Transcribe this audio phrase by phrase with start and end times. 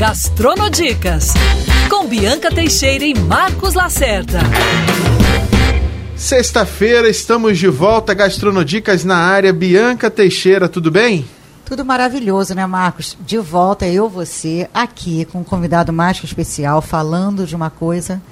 [0.00, 1.34] Gastronodicas,
[1.90, 4.38] com Bianca Teixeira e Marcos Lacerda.
[6.16, 9.52] Sexta-feira estamos de volta, Gastronodicas na área.
[9.52, 11.26] Bianca Teixeira, tudo bem?
[11.66, 13.14] Tudo maravilhoso, né, Marcos?
[13.20, 18.22] De volta, eu, você, aqui com um convidado mais que especial, falando de uma coisa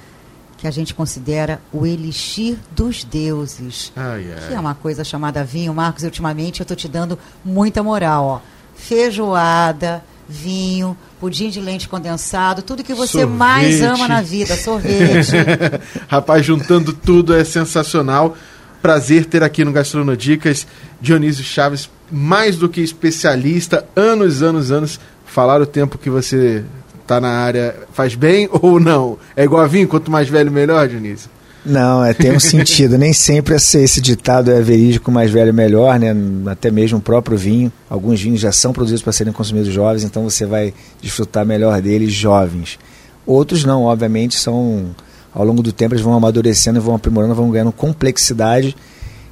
[0.57, 3.93] que a gente considera o elixir dos deuses.
[3.95, 4.47] Ai, ai.
[4.47, 5.71] Que é uma coisa chamada vinho.
[5.71, 8.39] Marcos, ultimamente eu estou te dando muita moral, ó.
[8.73, 13.35] Feijoada, vinho, pudim de leite condensado, tudo que você Sorvete.
[13.35, 15.31] mais ama na vida, sorvete.
[16.07, 18.37] Rapaz, juntando tudo é sensacional.
[18.79, 20.67] Prazer ter aqui no Gastronodicas
[21.01, 24.99] Dionísio Chaves, mais do que especialista, anos, anos, anos.
[25.25, 26.63] Falar o tempo que você
[27.07, 29.17] tá na área faz bem ou não?
[29.35, 31.29] É igual a vinho, quanto mais velho, melhor, Dionísio?
[31.65, 32.97] Não, é, tem um sentido.
[32.97, 36.15] Nem sempre esse, esse ditado é verídico, mais velho melhor, né?
[36.47, 37.71] Até mesmo o próprio vinho.
[37.89, 42.13] Alguns vinhos já são produzidos para serem consumidos jovens, então você vai desfrutar melhor deles
[42.13, 42.79] jovens.
[43.25, 44.95] Outros não, obviamente, são
[45.33, 48.75] ao longo do tempo eles vão amadurecendo, vão aprimorando, vão ganhando complexidade.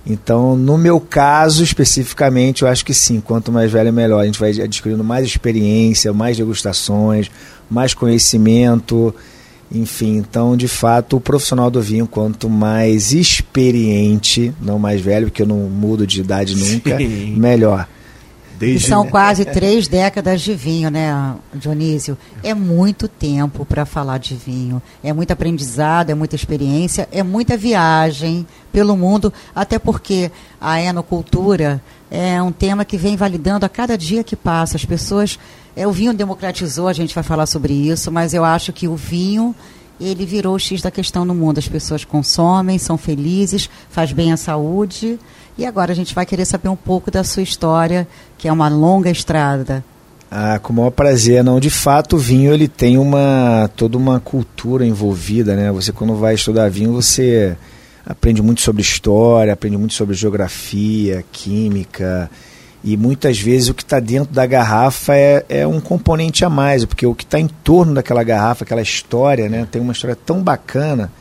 [0.05, 4.22] Então, no meu caso especificamente, eu acho que sim, quanto mais velho melhor.
[4.22, 7.30] A gente vai adquirindo mais experiência, mais degustações,
[7.70, 9.14] mais conhecimento.
[9.72, 15.42] Enfim, então, de fato, o profissional do vinho, quanto mais experiente, não mais velho, porque
[15.42, 17.36] eu não mudo de idade nunca, Sim.
[17.38, 17.88] melhor.
[18.56, 22.18] E Desde são quase três décadas de vinho, né, Dionísio?
[22.42, 24.82] É muito tempo para falar de vinho.
[25.04, 31.82] É muito aprendizado, é muita experiência, é muita viagem pelo mundo, até porque a enocultura
[32.10, 34.76] é um tema que vem validando a cada dia que passa.
[34.78, 35.38] As pessoas.
[35.78, 38.95] É, o vinho democratizou, a gente vai falar sobre isso, mas eu acho que o
[38.95, 39.56] vinho.
[40.02, 41.58] Ele virou o X da questão no mundo.
[41.59, 45.20] As pessoas consomem, são felizes, faz bem à saúde.
[45.58, 48.67] E agora a gente vai querer saber um pouco da sua história, que é uma
[48.70, 49.83] longa estrada.
[50.30, 51.44] Ah, com o maior prazer.
[51.44, 55.72] Não, de fato, o vinho ele tem uma toda uma cultura envolvida, né?
[55.72, 57.55] Você quando vai estudar vinho, você
[58.05, 62.30] aprende muito sobre história, aprende muito sobre geografia, química
[62.83, 66.86] e muitas vezes o que está dentro da garrafa é, é um componente a mais,
[66.86, 69.67] porque o que está em torno daquela garrafa, aquela história, né?
[69.70, 71.11] Tem uma história tão bacana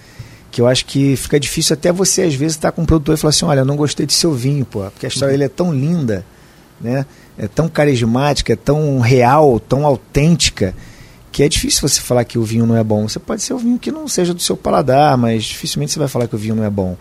[0.51, 3.19] que eu acho que fica difícil até você às vezes estar com um produtor e
[3.19, 5.49] falar assim, olha, eu não gostei de seu vinho, pô, porque a história dele é
[5.49, 6.25] tão linda,
[6.81, 7.05] né?
[7.39, 10.75] É tão carismática, é tão real, tão autêntica,
[11.31, 13.07] que é difícil você falar que o vinho não é bom.
[13.07, 16.09] Você pode ser um vinho que não seja do seu paladar, mas dificilmente você vai
[16.09, 16.97] falar que o vinho não é bom.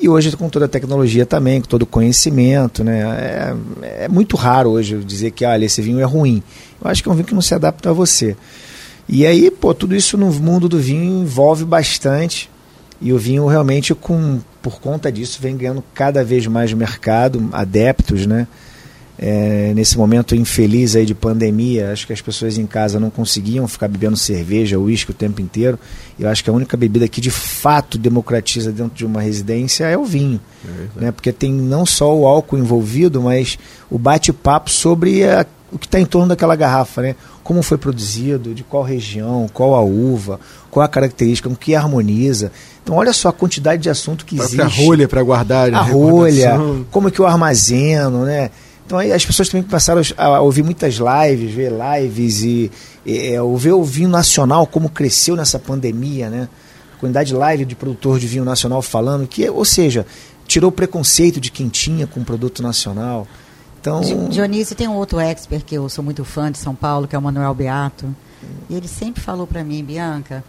[0.00, 3.00] E hoje com toda a tecnologia também, com todo o conhecimento, né?
[3.82, 6.42] É, é muito raro hoje dizer que, olha, esse vinho é ruim.
[6.80, 8.36] Eu acho que é um vinho que não se adapta a você.
[9.08, 12.48] E aí, pô, tudo isso no mundo do vinho envolve bastante.
[13.00, 18.26] E o vinho realmente, com, por conta disso, vem ganhando cada vez mais mercado, adeptos,
[18.26, 18.46] né?
[19.20, 23.66] É, nesse momento infeliz aí de pandemia, acho que as pessoas em casa não conseguiam
[23.66, 25.76] ficar bebendo cerveja, uísque o tempo inteiro.
[26.16, 29.98] Eu acho que a única bebida que de fato democratiza dentro de uma residência é
[29.98, 30.40] o vinho,
[30.94, 31.10] né?
[31.10, 33.58] Porque tem não só o álcool envolvido, mas
[33.90, 37.16] o bate-papo sobre a, o que está em torno daquela garrafa, né?
[37.42, 40.38] Como foi produzido, de qual região, qual a uva,
[40.70, 42.52] qual a característica, com que harmoniza.
[42.84, 44.84] Então olha só a quantidade de assunto que existe.
[44.84, 45.74] rolha para guardar.
[45.74, 46.56] a né, rolha,
[46.92, 48.50] como é que eu armazeno, né?
[48.88, 52.72] Então aí as pessoas também passaram a ouvir muitas lives, ver lives e,
[53.04, 56.48] e é, ver o vinho nacional como cresceu nessa pandemia, né?
[56.96, 60.06] A quantidade de live de produtor de vinho nacional falando que, ou seja,
[60.46, 63.28] tirou o preconceito de quem tinha com o produto nacional.
[63.78, 67.06] Então, Di- Dionísio tem um outro expert que eu sou muito fã de São Paulo,
[67.06, 68.06] que é o Manuel Beato.
[68.70, 70.42] E ele sempre falou para mim, Bianca,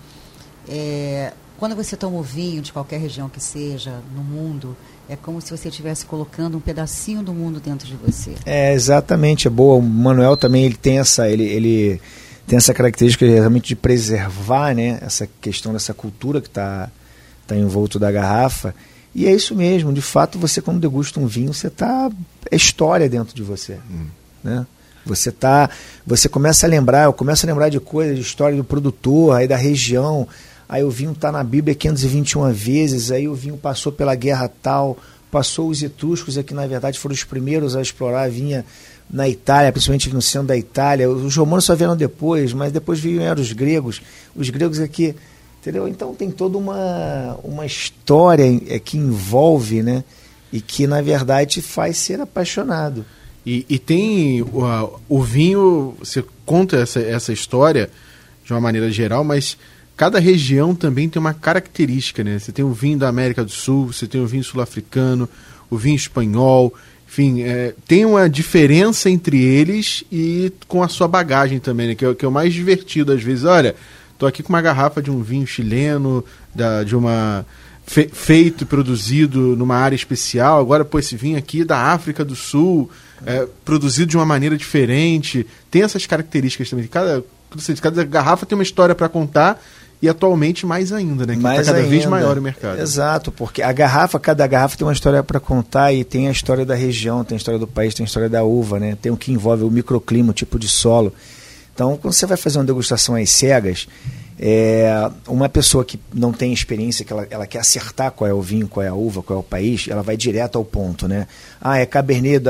[0.66, 4.78] é, quando você toma o vinho de qualquer região que seja no mundo,
[5.09, 8.36] é como se você estivesse colocando um pedacinho do mundo dentro de você.
[8.46, 9.75] É, exatamente, é boa.
[9.75, 12.00] O Manuel também ele tem essa, ele, ele
[12.46, 16.90] tem essa característica realmente de preservar, né, essa questão dessa cultura que está
[17.47, 18.75] tá envolto da garrafa.
[19.14, 22.12] E é isso mesmo, de fato, você quando degusta um vinho, você tá
[22.52, 23.80] é história dentro de você,
[24.44, 24.66] né?
[25.06, 25.72] Você tá,
[26.06, 29.47] você começa a lembrar, eu começo a lembrar de coisas, de história do produtor, aí
[29.47, 30.28] da região,
[30.70, 34.96] aí o vinho está na Bíblia 521 vezes, aí o vinho passou pela guerra tal,
[35.32, 38.64] passou os etruscos, é que na verdade foram os primeiros a explorar a vinha
[39.10, 41.10] na Itália, principalmente no centro da Itália.
[41.10, 44.00] Os romanos só vieram depois, mas depois vieram os gregos.
[44.36, 45.16] Os gregos aqui,
[45.60, 45.88] entendeu?
[45.88, 50.04] Então tem toda uma, uma história é, que envolve, né?
[50.54, 53.04] E que na verdade faz ser apaixonado.
[53.44, 57.90] E, e tem o, o vinho, você conta essa, essa história
[58.46, 59.58] de uma maneira geral, mas
[59.99, 62.40] cada região também tem uma característica, né?
[62.40, 65.28] Você tem o vinho da América do Sul, você tem o vinho sul-africano,
[65.69, 66.73] o vinho espanhol,
[67.05, 71.96] enfim, é, tem uma diferença entre eles e com a sua bagagem também, né?
[71.96, 73.43] Que é, que é o mais divertido às vezes.
[73.43, 73.75] Olha,
[74.17, 76.23] tô aqui com uma garrafa de um vinho chileno,
[76.55, 77.46] da, de uma
[77.85, 80.61] fe, feito produzido numa área especial.
[80.61, 82.90] Agora, pô, esse vinho aqui da África do Sul,
[83.25, 85.46] é, produzido de uma maneira diferente.
[85.69, 86.87] Tem essas características também.
[86.87, 87.22] Cada,
[87.81, 89.61] cada garrafa tem uma história para contar
[90.01, 91.35] e atualmente mais ainda, né?
[91.35, 91.90] Que mais tá cada ainda.
[91.90, 92.79] vez maior o mercado.
[92.79, 96.66] Exato, porque a garrafa, cada garrafa tem uma história para contar e tem a história
[96.66, 98.97] da região, tem a história do país, tem a história da uva, né?
[99.01, 101.13] Tem o que envolve o microclima, o tipo de solo.
[101.73, 103.87] Então, quando você vai fazer uma degustação às cegas,
[104.40, 104.90] é,
[105.28, 108.69] uma pessoa que não tem experiência, que ela, ela, quer acertar qual é o vinho,
[108.69, 111.28] qual é a uva, qual é o país, ela vai direto ao ponto, né?
[111.61, 112.41] Ah, é Cabernet.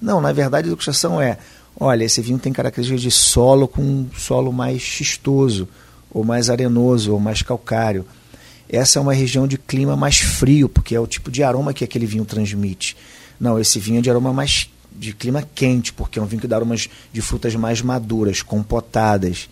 [0.00, 1.38] Não, na verdade a degustação é,
[1.80, 5.66] olha, esse vinho tem características de solo com um solo mais xistoso
[6.10, 8.04] ou mais arenoso, ou mais calcário.
[8.68, 11.84] Essa é uma região de clima mais frio, porque é o tipo de aroma que
[11.84, 12.96] aquele vinho transmite.
[13.40, 16.48] Não, esse vinho é de aroma mais de clima quente, porque é um vinho que
[16.48, 19.48] dá aromas de frutas mais maduras, compotadas.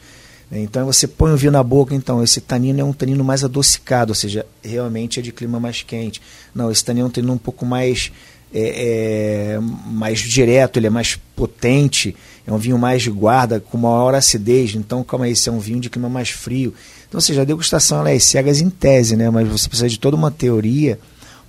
[0.50, 4.10] Então você põe o vinho na boca, então esse tanino é um tanino mais adocicado,
[4.12, 6.20] ou seja, realmente é de clima mais quente.
[6.54, 8.12] Não, esse tanino é um tanino um pouco mais
[8.52, 12.14] é, é, mais direto, ele é mais potente,
[12.46, 14.74] é um vinho mais de guarda, com maior acidez.
[14.74, 16.72] Então, calma aí, esse é um vinho de clima mais frio.
[17.08, 19.30] Então, ou seja, a degustação ela é cegas em tese, né?
[19.30, 20.98] mas você precisa de toda uma teoria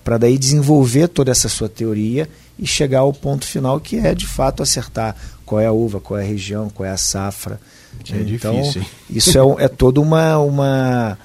[0.03, 4.25] para daí desenvolver toda essa sua teoria e chegar ao ponto final que é de
[4.25, 5.15] fato acertar
[5.45, 7.59] qual é a uva, qual é a região, qual é a safra.
[8.09, 8.87] É então, difícil, hein?
[9.09, 11.17] isso é, é toda uma, uma,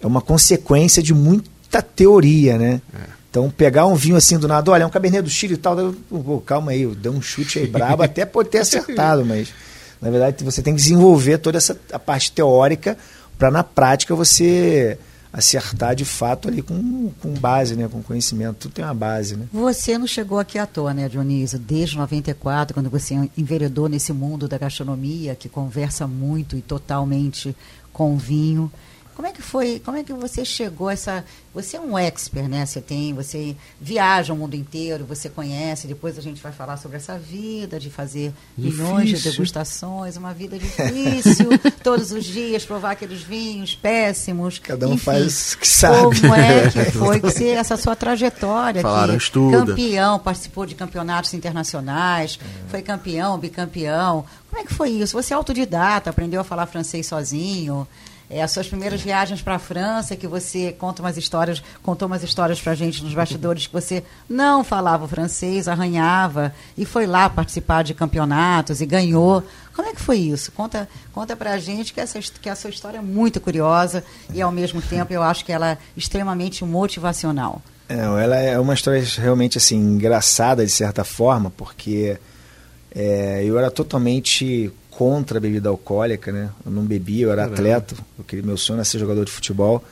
[0.00, 2.80] é uma consequência de muita teoria, né?
[2.94, 3.15] É.
[3.36, 5.78] Então, pegar um vinho assim do nada, olha, é um Cabernet do Chile e tal,
[5.78, 9.52] eu, oh, calma aí, deu um chute aí brabo, até pode ter acertado, mas
[10.00, 12.96] na verdade você tem que desenvolver toda essa a parte teórica
[13.36, 14.98] para na prática você
[15.30, 18.56] acertar de fato ali com, com base, né, com conhecimento.
[18.60, 19.44] Tudo tem uma base, né?
[19.52, 21.58] Você não chegou aqui à toa, né, Dionísio?
[21.58, 27.54] Desde 94, quando você enveredou nesse mundo da gastronomia, que conversa muito e totalmente
[27.92, 28.72] com vinho.
[29.16, 29.80] Como é que foi?
[29.82, 31.24] Como é que você chegou a essa?
[31.54, 32.66] Você é um expert, né?
[32.66, 35.86] Você tem, você viaja o mundo inteiro, você conhece.
[35.86, 38.84] Depois a gente vai falar sobre essa vida de fazer difícil.
[38.84, 41.48] milhões de degustações, uma vida difícil,
[41.82, 44.58] todos os dias provar aqueles vinhos péssimos.
[44.58, 46.20] Cada um Enfim, faz o que sabe.
[46.20, 48.82] Como é que foi que você, essa sua trajetória?
[48.82, 52.70] Falaram que Campeão, participou de campeonatos internacionais, é.
[52.70, 54.26] foi campeão, bicampeão.
[54.50, 55.14] Como é que foi isso?
[55.14, 57.88] Você é autodidata, aprendeu a falar francês sozinho?
[58.28, 62.22] É, as suas primeiras viagens para a França, que você conta umas histórias, contou umas
[62.22, 67.30] histórias para a gente nos bastidores que você não falava francês, arranhava e foi lá
[67.30, 69.44] participar de campeonatos e ganhou.
[69.74, 70.50] Como é que foi isso?
[70.52, 74.02] Conta, conta para a gente que essa que a sua história é muito curiosa
[74.34, 77.62] e ao mesmo tempo eu acho que ela é extremamente motivacional.
[77.88, 82.18] É, ela é uma história realmente assim engraçada de certa forma, porque
[82.92, 86.48] é, eu era totalmente contra a bebida alcoólica, né?
[86.64, 89.84] Eu não bebia, eu era atleta, eu queria, meu sonho era ser jogador de futebol.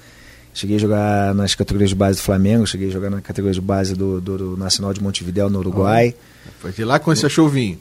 [0.54, 3.60] Cheguei a jogar nas categorias de base do Flamengo, cheguei a jogar na categoria de
[3.60, 6.14] base do, do, do Nacional de Montevideo, no Uruguai.
[6.16, 7.76] Oh, foi de lá quando você achou o vinho?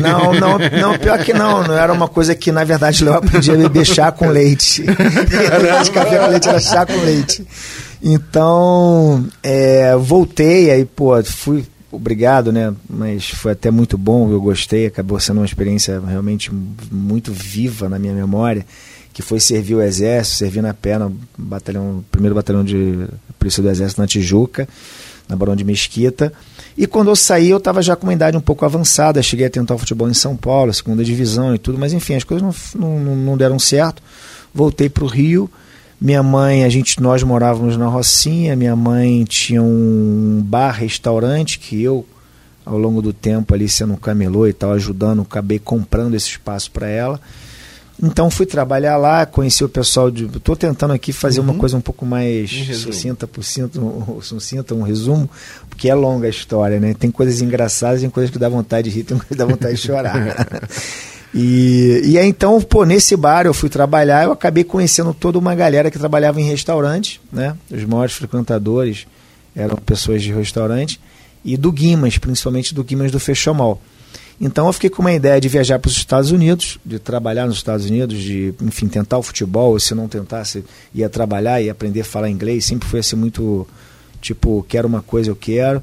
[0.00, 1.66] Não, não, não, pior que não.
[1.66, 4.84] Não era uma coisa que, na verdade, eu aprendi a beber chá com leite.
[5.92, 7.46] café com leite era chá com leite.
[8.02, 12.74] Então, é, voltei, aí, pô, fui obrigado, né?
[12.88, 16.50] Mas foi até muito bom, eu gostei, acabou sendo uma experiência realmente
[16.90, 18.64] muito viva na minha memória,
[19.12, 23.06] que foi servir o exército, servir na pé no batalhão, primeiro batalhão de
[23.38, 24.68] polícia do exército na Tijuca,
[25.28, 26.32] na Barão de Mesquita.
[26.76, 29.50] E quando eu saí, eu estava já com uma idade um pouco avançada, cheguei a
[29.50, 32.42] tentar o futebol em São Paulo, segunda divisão e tudo, mas enfim, as coisas
[32.74, 34.02] não, não, não deram certo.
[34.54, 35.50] Voltei para o Rio,
[36.00, 41.82] minha mãe, a gente, nós morávamos na Rocinha, minha mãe tinha um bar, restaurante, que
[41.82, 42.06] eu,
[42.64, 46.70] ao longo do tempo ali sendo um camelô e tal, ajudando, acabei comprando esse espaço
[46.70, 47.20] para ela.
[48.02, 50.24] Então fui trabalhar lá, conheci o pessoal de.
[50.24, 51.50] Estou tentando aqui fazer uhum.
[51.50, 53.78] uma coisa um pouco mais um sucinta, por cento,
[54.22, 55.28] sucinta, um resumo,
[55.68, 56.94] porque é longa a história, né?
[56.94, 59.74] Tem coisas engraçadas, tem coisas que dá vontade de rir, tem coisas que dá vontade
[59.74, 60.16] de chorar.
[61.34, 65.54] E, e aí, então, pô, nesse bar eu fui trabalhar, eu acabei conhecendo toda uma
[65.54, 67.56] galera que trabalhava em restaurante, né?
[67.70, 69.06] Os maiores frequentadores
[69.54, 71.00] eram pessoas de restaurante,
[71.44, 73.80] e do Guimas, principalmente do Guimas do Fechomol.
[74.40, 77.56] Então eu fiquei com uma ideia de viajar para os Estados Unidos, de trabalhar nos
[77.56, 82.04] Estados Unidos, de, enfim, tentar o futebol, se não tentasse, ia trabalhar e aprender a
[82.04, 83.68] falar inglês, sempre foi assim muito,
[84.20, 85.82] tipo, quero uma coisa, eu quero.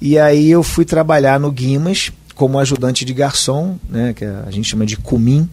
[0.00, 4.68] E aí eu fui trabalhar no Guimas, como ajudante de garçom, né, que a gente
[4.68, 5.48] chama de cumim.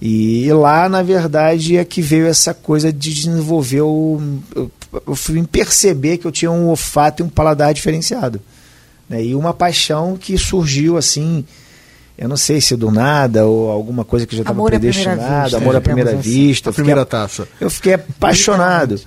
[0.00, 4.20] E lá, na verdade, é que veio essa coisa de desenvolver o.
[4.54, 4.70] Eu,
[5.06, 8.40] eu fui perceber que eu tinha um olfato e um paladar diferenciado.
[9.08, 9.26] Né?
[9.26, 11.44] E uma paixão que surgiu assim,
[12.18, 15.80] eu não sei se do nada ou alguma coisa que já estava predestinada, amor à
[15.80, 16.70] primeira vista.
[16.70, 17.46] A primeira taça.
[17.60, 19.00] Eu fiquei apaixonado.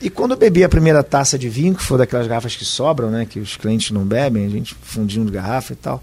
[0.00, 3.10] E quando eu bebi a primeira taça de vinho, que foi daquelas garrafas que sobram,
[3.10, 6.02] né, que os clientes não bebem, a gente fundinho de garrafa e tal.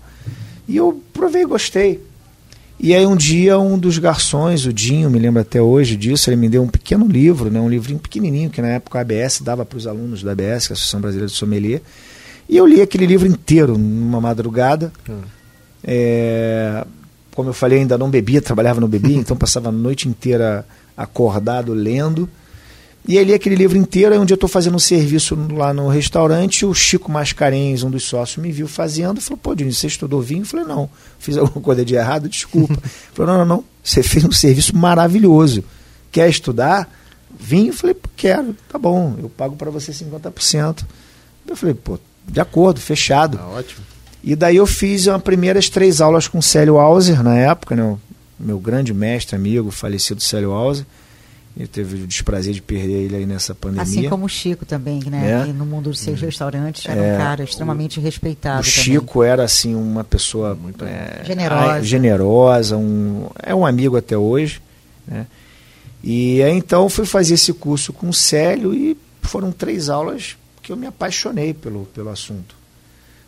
[0.67, 2.01] E eu provei e gostei.
[2.77, 6.35] E aí um dia um dos garçons, o Dinho, me lembro até hoje disso, ele
[6.35, 9.65] me deu um pequeno livro, né, um livrinho pequenininho que na época a ABS dava
[9.65, 11.81] para os alunos da ABS, que é a Associação Brasileira de Sommelier.
[12.49, 14.91] E eu li aquele livro inteiro numa madrugada.
[15.09, 15.21] Hum.
[15.83, 16.85] É,
[17.33, 21.73] como eu falei, ainda não bebia, trabalhava no bebia, então passava a noite inteira acordado
[21.73, 22.29] lendo.
[23.07, 25.71] E aí li aquele livro inteiro, aí um dia eu estou fazendo um serviço lá
[25.71, 29.88] no restaurante, o Chico Mascarenhas, um dos sócios, me viu fazendo, falou, pô, Diniz, você
[29.88, 30.41] estudou vinho?
[30.41, 32.75] Eu falei, não, fiz alguma coisa de errado, desculpa.
[33.13, 35.63] falou, não, não, não, você fez um serviço maravilhoso.
[36.12, 36.89] Quer estudar?
[37.39, 37.67] Vinho?
[37.67, 40.83] Eu falei, quero, tá bom, eu pago para você 50%.
[41.47, 43.38] Eu falei, pô, de acordo, fechado.
[43.38, 43.85] Tá ótimo.
[44.24, 47.95] E daí eu fiz as primeiras três aulas com o Célio Auser, na época, né,
[48.39, 50.85] meu grande mestre, amigo, falecido Célio Auser.
[51.57, 53.83] Eu teve o desprazer de perder ele aí nessa pandemia.
[53.83, 55.47] Assim como o Chico também, né?
[55.47, 55.53] É.
[55.53, 57.13] no mundo dos seus restaurantes era é.
[57.13, 58.59] um cara extremamente respeitado.
[58.59, 59.29] O Chico também.
[59.29, 64.62] era assim uma pessoa muito é, generosa, generosa um, é um amigo até hoje.
[65.07, 65.25] Né?
[66.03, 70.75] E então fui fazer esse curso com o Célio e foram três aulas que eu
[70.75, 72.53] me apaixonei pelo, pelo assunto.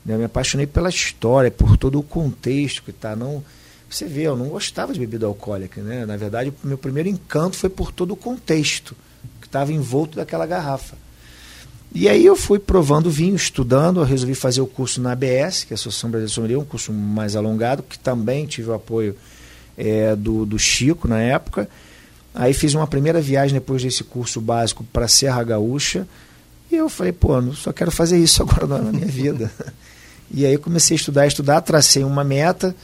[0.06, 0.16] Né?
[0.16, 3.16] Eu me apaixonei pela história, por todo o contexto que está.
[3.16, 3.44] Não,
[3.90, 6.06] você vê, eu não gostava de bebida alcoólica, né?
[6.06, 8.96] Na verdade, o meu primeiro encanto foi por todo o contexto
[9.40, 10.96] que estava envolto daquela garrafa.
[11.94, 15.74] E aí eu fui provando vinho, estudando, eu resolvi fazer o curso na ABS, que
[15.74, 19.16] é a Associação Brasileira de Sommelier, um curso mais alongado, que também tive o apoio
[19.78, 21.70] é, do, do Chico na época.
[22.36, 26.08] Aí fiz uma primeira viagem depois desse curso básico para Serra Gaúcha,
[26.70, 29.52] e eu falei, pô, eu só quero fazer isso agora na minha vida.
[30.30, 32.76] e aí comecei a estudar, estudar, tracei uma meta,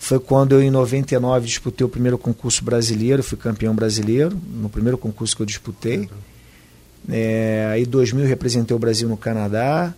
[0.00, 4.96] foi quando eu, em 99, disputei o primeiro concurso brasileiro, fui campeão brasileiro, no primeiro
[4.96, 6.08] concurso que eu disputei.
[7.06, 9.94] É, aí, em 2000, representei o Brasil no Canadá,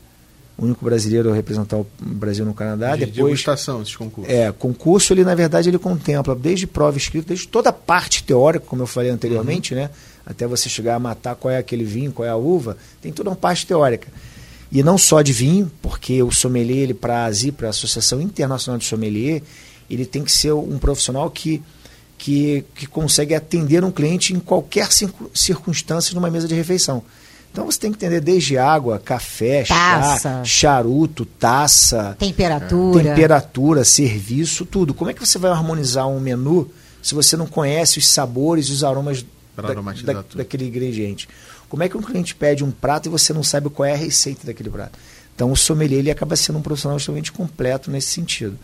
[0.59, 2.97] o único brasileiro a representar o Brasil no Canadá.
[2.97, 4.29] De, Depois, de esse concurso.
[4.29, 8.67] É, concurso, ele, na verdade, ele contempla desde prova escrita, desde toda a parte teórica,
[8.67, 9.83] como eu falei anteriormente, uhum.
[9.83, 9.91] né?
[10.27, 13.31] Até você chegar a matar qual é aquele vinho, qual é a uva, tem toda
[13.31, 14.09] uma parte teórica.
[14.71, 18.21] E não só de vinho, porque o sommelier, ele para a ASI, para a Associação
[18.21, 19.43] Internacional de Sommelier,
[19.95, 21.63] ele tem que ser um profissional que,
[22.17, 24.89] que, que consegue atender um cliente em qualquer
[25.35, 27.03] circunstância numa mesa de refeição.
[27.53, 30.19] Então você tem que entender desde água, café, taça.
[30.19, 34.95] chá, charuto, taça, temperatura, temperatura, serviço, tudo.
[34.95, 36.71] Como é que você vai harmonizar um menu
[37.03, 39.23] se você não conhece os sabores e os aromas
[39.55, 39.75] da,
[40.15, 41.29] da, daquele ingrediente?
[41.69, 43.97] Como é que um cliente pede um prato e você não sabe qual é a
[43.97, 44.99] receita daquele prato?
[45.35, 48.59] Então o sommelier ele acaba sendo um profissional extremamente completo nesse sentido.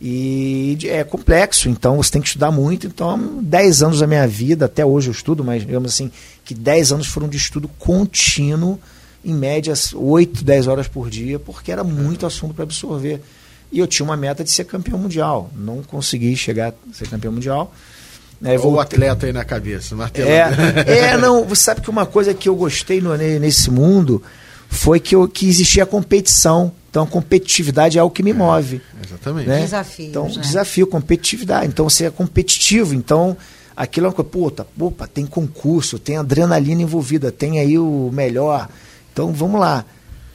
[0.00, 2.86] E é complexo, então você tem que estudar muito.
[2.86, 6.10] Então, 10 anos da minha vida, até hoje eu estudo, mas digamos assim,
[6.42, 8.78] que 10 anos foram de estudo contínuo,
[9.22, 13.20] em média 8, 10 horas por dia, porque era muito assunto para absorver.
[13.70, 15.50] E eu tinha uma meta de ser campeão mundial.
[15.54, 17.72] Não consegui chegar a ser campeão mundial.
[18.42, 20.32] É, Ou o atleta aí na cabeça, martelando.
[20.88, 24.22] É, é, não, você sabe que uma coisa que eu gostei no, nesse mundo
[24.70, 26.72] foi que, eu, que existia a competição.
[26.88, 28.80] Então, a competitividade é o que me é, move.
[29.04, 29.48] Exatamente.
[29.48, 29.60] Né?
[29.60, 30.06] Desafio.
[30.06, 30.40] Então, né?
[30.40, 31.66] desafio, competitividade.
[31.66, 32.94] Então, você é competitivo.
[32.94, 33.36] Então,
[33.76, 38.68] aquilo é uma coisa, puta, opa, tem concurso, tem adrenalina envolvida, tem aí o melhor.
[39.12, 39.84] Então, vamos lá.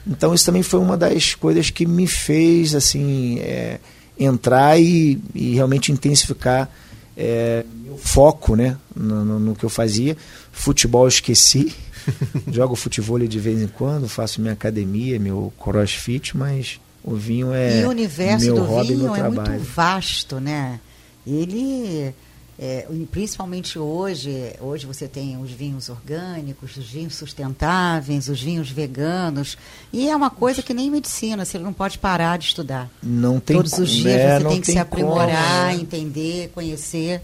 [0.06, 3.80] Então, isso também foi uma das coisas que me fez, assim, é,
[4.18, 6.70] entrar e, e, realmente intensificar
[7.16, 10.16] é, o foco, né, no, no, no que eu fazia.
[10.52, 11.74] Futebol eu esqueci
[12.50, 17.82] Jogo futebol de vez em quando, faço minha academia, meu crossfit, mas o vinho é.
[17.82, 20.80] E o universo meu do hobby, vinho é muito vasto, né?
[21.26, 22.12] Ele.
[22.58, 29.58] É, principalmente hoje, hoje você tem os vinhos orgânicos, os vinhos sustentáveis, os vinhos veganos,
[29.92, 32.88] e é uma coisa que nem medicina, você não pode parar de estudar.
[33.02, 37.20] Não tem Todos os dias é, você tem que tem se aprimorar, como, entender, conhecer.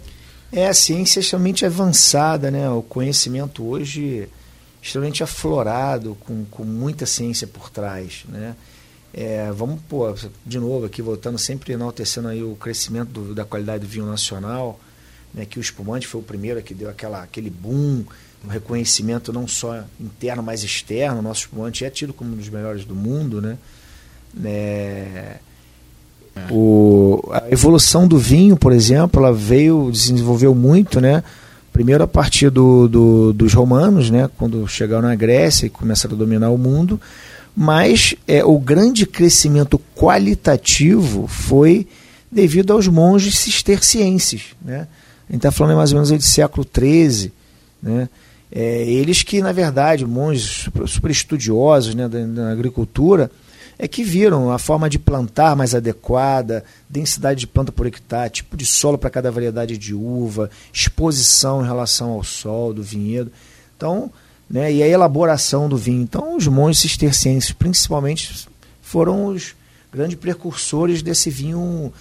[0.53, 2.69] É, a ciência é extremamente avançada, né?
[2.69, 4.29] O conhecimento hoje
[4.83, 8.25] extremamente aflorado, com, com muita ciência por trás.
[8.29, 8.57] Né?
[9.15, 10.13] É, vamos, pô,
[10.45, 14.81] de novo aqui, voltando, sempre enaltecendo aí o crescimento do, da qualidade do vinho nacional,
[15.33, 18.05] né, que o espumante foi o primeiro que deu aquela, aquele boom,
[18.45, 21.21] um reconhecimento não só interno, mas externo.
[21.21, 23.41] O nosso espumante é tido como um dos melhores do mundo.
[23.41, 23.57] Né?
[24.45, 25.37] É,
[26.51, 31.23] o, a evolução do vinho, por exemplo, ela veio, desenvolveu muito, né?
[31.73, 36.19] Primeiro a partir do, do, dos romanos, né, quando chegaram na Grécia e começaram a
[36.19, 37.01] dominar o mundo,
[37.57, 41.87] Mas é, o grande crescimento qualitativo foi
[42.31, 44.55] devido aos monges cistercienses.
[44.63, 44.87] Né?
[45.29, 47.31] A gente está falando mais ou menos de século XIII.
[47.83, 48.09] Né?
[48.51, 53.31] É, eles que, na verdade, monges super estudiosos né, da, da, agricultura,
[53.83, 58.57] é que viram a forma de plantar mais adequada, densidade de planta por hectare, tipo
[58.57, 63.33] de solo para cada variedade de uva, exposição em relação ao sol do vinhedo.
[63.77, 64.09] Então,
[64.49, 66.01] né, e a elaboração do vinho.
[66.01, 68.47] Então, os monges cistercienses, principalmente,
[68.81, 69.57] foram os
[69.93, 71.93] grandes precursores desse vinho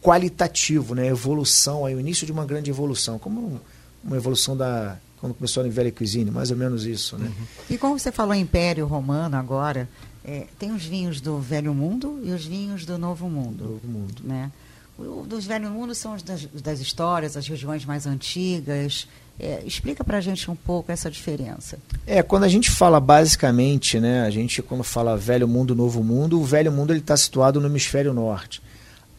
[0.00, 1.06] qualitativo, né?
[1.06, 3.60] Evolução, aí o início de uma grande evolução, como
[4.02, 7.26] uma evolução da quando começou a Velha Cuisine, mais ou menos isso, né?
[7.26, 7.46] Uhum.
[7.70, 9.88] E como você falou Império Romano agora,
[10.26, 14.22] é, tem os vinhos do Velho Mundo e os vinhos do Novo Mundo, Novo Mundo,
[14.24, 14.50] né?
[14.98, 19.06] O, dos Velho Mundo são os das, das histórias, as regiões mais antigas.
[19.38, 21.78] É, explica para a gente um pouco essa diferença.
[22.06, 26.40] É, quando a gente fala basicamente, né, a gente quando fala Velho Mundo, Novo Mundo,
[26.40, 28.62] o Velho Mundo está situado no hemisfério norte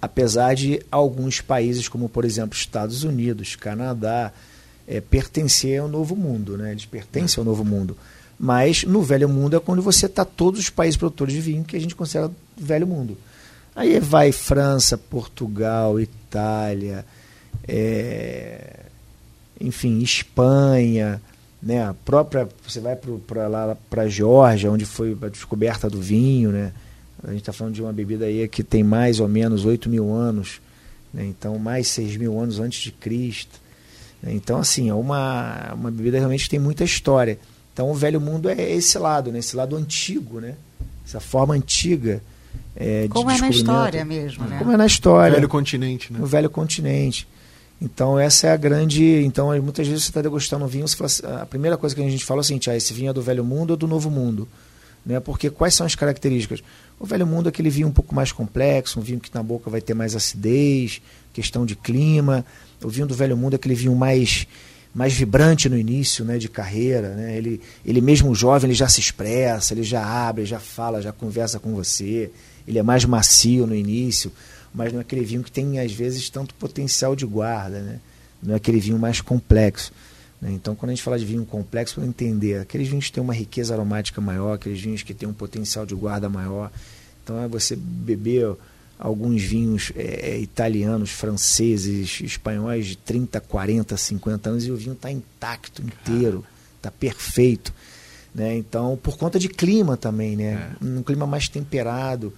[0.02, 4.32] apesar de alguns países, como por exemplo Estados Unidos, Canadá,
[4.88, 6.72] é, pertencer ao novo mundo, né?
[6.72, 7.98] eles pertencem ao novo mundo.
[8.40, 11.76] Mas no velho mundo é quando você está todos os países produtores de vinho que
[11.76, 13.18] a gente considera velho mundo.
[13.76, 17.06] Aí vai França, Portugal, Itália,
[17.68, 18.80] é,
[19.60, 21.22] enfim, Espanha,
[21.62, 21.84] né?
[21.84, 26.52] A própria você vai para lá para a Geórgia, onde foi a descoberta do vinho,
[26.52, 26.74] né?
[27.24, 30.14] A gente está falando de uma bebida aí que tem mais ou menos 8 mil
[30.14, 30.62] anos,
[31.14, 31.26] né?
[31.26, 33.60] então mais 6 mil anos antes de Cristo.
[34.22, 34.34] Né?
[34.34, 37.40] Então, assim, é uma, uma bebida realmente que tem muita história.
[37.78, 39.38] Então, o velho mundo é esse lado, né?
[39.38, 40.56] esse lado antigo, né?
[41.06, 42.24] essa forma antiga.
[42.76, 44.58] É, Como é na história mesmo, né?
[44.58, 45.34] Como é na história.
[45.34, 46.20] O velho continente, né?
[46.20, 47.28] O velho continente.
[47.80, 49.24] Então, essa é a grande.
[49.24, 52.02] Então, muitas vezes você está degustando um vinho, você fala, assim, a primeira coisa que
[52.02, 53.88] a gente fala é o seguinte: ah, esse vinho é do velho mundo ou do
[53.88, 54.48] novo mundo?
[55.06, 55.20] Né?
[55.20, 56.64] Porque quais são as características?
[57.00, 59.70] O velho mundo é aquele vinho um pouco mais complexo, um vinho que na boca
[59.70, 61.00] vai ter mais acidez,
[61.32, 62.44] questão de clima.
[62.84, 64.48] O vinho do velho mundo é aquele vinho mais
[64.98, 67.10] mais vibrante no início né, de carreira.
[67.10, 67.38] Né?
[67.38, 71.60] Ele, ele mesmo jovem, ele já se expressa, ele já abre, já fala, já conversa
[71.60, 72.32] com você.
[72.68, 74.32] Ele é mais macio no início,
[74.74, 77.80] mas não é aquele vinho que tem, às vezes, tanto potencial de guarda.
[77.80, 78.00] Né?
[78.42, 79.94] Não é aquele vinho mais complexo.
[80.42, 80.50] Né?
[80.54, 83.36] Então, quando a gente fala de vinho complexo, para entender, aqueles vinhos que têm uma
[83.36, 86.72] riqueza aromática maior, aqueles vinhos que têm um potencial de guarda maior.
[87.24, 88.56] Então, é você beber
[89.00, 94.94] alguns vinhos é, é italianos, franceses, espanhóis de 30, 40, 50 anos e o vinho
[94.94, 96.44] está intacto, inteiro,
[96.78, 97.74] está perfeito.
[98.34, 98.56] Né?
[98.56, 100.76] Então, por conta de clima também, né?
[100.80, 100.86] É.
[100.86, 102.34] um clima mais temperado,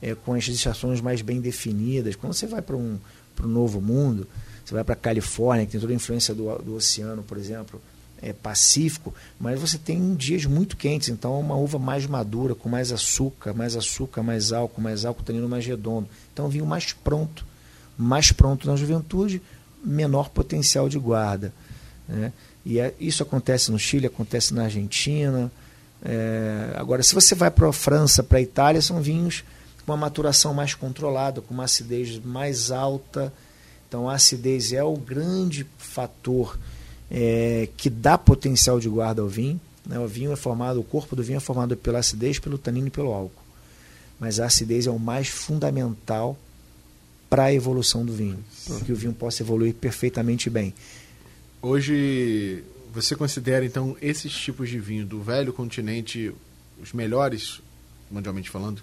[0.00, 2.16] é, com as estações mais bem definidas.
[2.16, 2.98] Quando você vai para um,
[3.42, 4.26] um novo mundo,
[4.64, 7.80] você vai para a Califórnia, que tem toda a influência do, do oceano, por exemplo,
[8.24, 12.70] é, Pacífico, mas você tem dias muito quentes, então é uma uva mais madura, com
[12.70, 16.08] mais açúcar, mais açúcar, mais álcool, mais álcool, tanino mais redondo.
[16.32, 17.44] Então vinho mais pronto,
[17.98, 19.42] mais pronto na juventude,
[19.84, 21.52] menor potencial de guarda.
[22.08, 22.32] Né?
[22.64, 25.52] E é, isso acontece no Chile, acontece na Argentina.
[26.02, 29.44] É, agora, se você vai para a França, para a Itália, são vinhos
[29.84, 33.30] com uma maturação mais controlada, com uma acidez mais alta,
[33.86, 36.58] então a acidez é o grande fator
[37.16, 39.60] é, que dá potencial de guarda ao vinho.
[39.86, 39.96] Né?
[40.00, 42.90] O vinho é formado, o corpo do vinho é formado pela acidez, pelo tanino e
[42.90, 43.44] pelo álcool.
[44.18, 46.36] Mas a acidez é o mais fundamental
[47.30, 50.74] para a evolução do vinho, para que o vinho possa evoluir perfeitamente bem.
[51.62, 56.32] Hoje você considera então esses tipos de vinho do velho continente
[56.82, 57.60] os melhores,
[58.10, 58.82] mundialmente falando?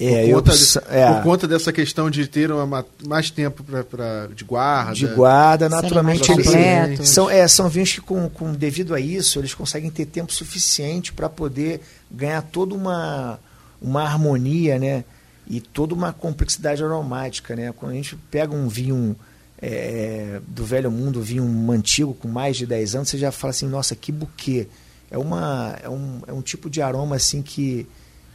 [0.00, 1.12] É, por, conta de, é.
[1.12, 4.94] por conta dessa questão de ter uma, mais tempo pra, pra, de guarda.
[4.94, 6.30] De guarda, naturalmente.
[6.30, 10.32] Eles, são, é, são vinhos que, com, com, devido a isso, eles conseguem ter tempo
[10.32, 13.40] suficiente para poder ganhar toda uma,
[13.82, 15.04] uma harmonia, né?
[15.48, 17.72] E toda uma complexidade aromática, né?
[17.76, 19.16] Quando a gente pega um vinho
[19.60, 23.66] é, do velho mundo, vinho antigo com mais de 10 anos, você já fala assim,
[23.66, 24.68] nossa, que buquê.
[25.10, 27.84] É, uma, é, um, é um tipo de aroma assim que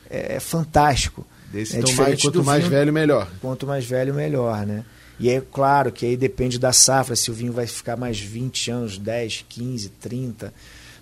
[0.09, 1.25] é, é fantástico.
[1.53, 3.31] Desse, é então, mais, quanto mais vinho, velho, melhor.
[3.39, 4.83] Quanto mais velho, melhor, né?
[5.19, 8.71] E é claro que aí depende da safra, se o vinho vai ficar mais 20
[8.71, 10.51] anos, 10, 15, 30.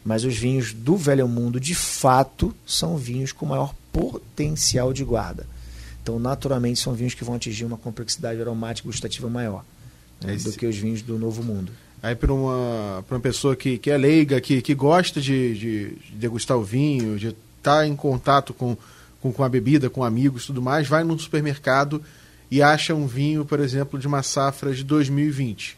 [0.03, 5.47] Mas os vinhos do Velho Mundo, de fato, são vinhos com maior potencial de guarda.
[6.03, 9.63] Então, naturalmente, são vinhos que vão atingir uma complexidade aromática e gustativa maior
[10.21, 11.71] né, do que os vinhos do Novo Mundo.
[12.03, 16.15] Aí, para uma, uma pessoa que, que é leiga, que, que gosta de, de, de
[16.15, 18.75] degustar o vinho, de estar tá em contato com
[19.21, 22.01] com, com a bebida, com amigos tudo mais, vai num supermercado
[22.49, 25.77] e acha um vinho, por exemplo, de uma safra de 2020.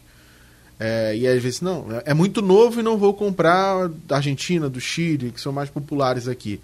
[0.79, 4.81] É, e às vezes, não, é muito novo e não vou comprar da Argentina, do
[4.81, 6.59] Chile, que são mais populares aqui.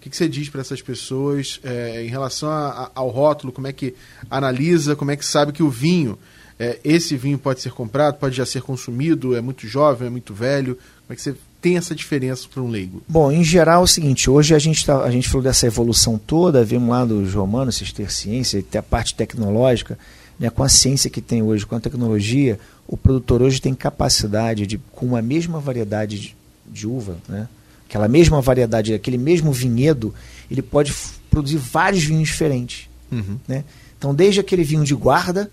[0.00, 3.52] que, que você diz para essas pessoas é, em relação a, a, ao rótulo?
[3.52, 3.94] Como é que
[4.30, 4.94] analisa?
[4.94, 6.18] Como é que sabe que o vinho,
[6.58, 9.34] é, esse vinho pode ser comprado, pode já ser consumido?
[9.34, 10.74] É muito jovem, é muito velho?
[10.74, 13.02] Como é que você tem essa diferença para um leigo?
[13.08, 16.18] Bom, em geral é o seguinte: hoje a gente, tá, a gente falou dessa evolução
[16.18, 19.98] toda, vimos lá dos romanos, ciência, até a parte tecnológica,
[20.38, 24.66] né, com a ciência que tem hoje, com a tecnologia, o produtor hoje tem capacidade
[24.66, 26.36] de, com a mesma variedade de,
[26.70, 27.48] de uva, né?
[27.88, 30.12] aquela mesma variedade, aquele mesmo vinhedo,
[30.50, 30.92] ele pode
[31.30, 32.90] produzir vários vinhos diferentes.
[33.10, 33.38] Uhum.
[33.48, 33.64] Né?
[33.96, 35.50] Então, desde aquele vinho de guarda,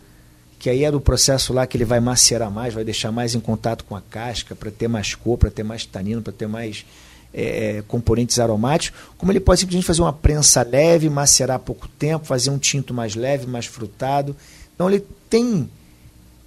[0.62, 3.40] que aí é do processo lá que ele vai macerar mais, vai deixar mais em
[3.40, 6.86] contato com a casca, para ter mais cor, para ter mais tanino, para ter mais
[7.34, 12.28] é, é, componentes aromáticos, como ele pode simplesmente fazer uma prensa leve, macerar pouco tempo,
[12.28, 14.36] fazer um tinto mais leve, mais frutado.
[14.76, 15.68] Então, ele tem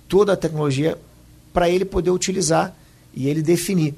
[0.09, 0.97] toda a tecnologia
[1.53, 2.73] para ele poder utilizar
[3.13, 3.97] e ele definir.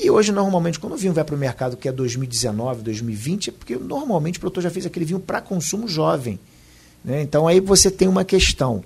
[0.00, 3.52] E hoje, normalmente, quando o vinho vai para o mercado, que é 2019, 2020, é
[3.52, 6.38] porque normalmente o produtor já fez aquele vinho para consumo jovem.
[7.04, 7.20] Né?
[7.22, 8.84] Então aí você tem uma questão.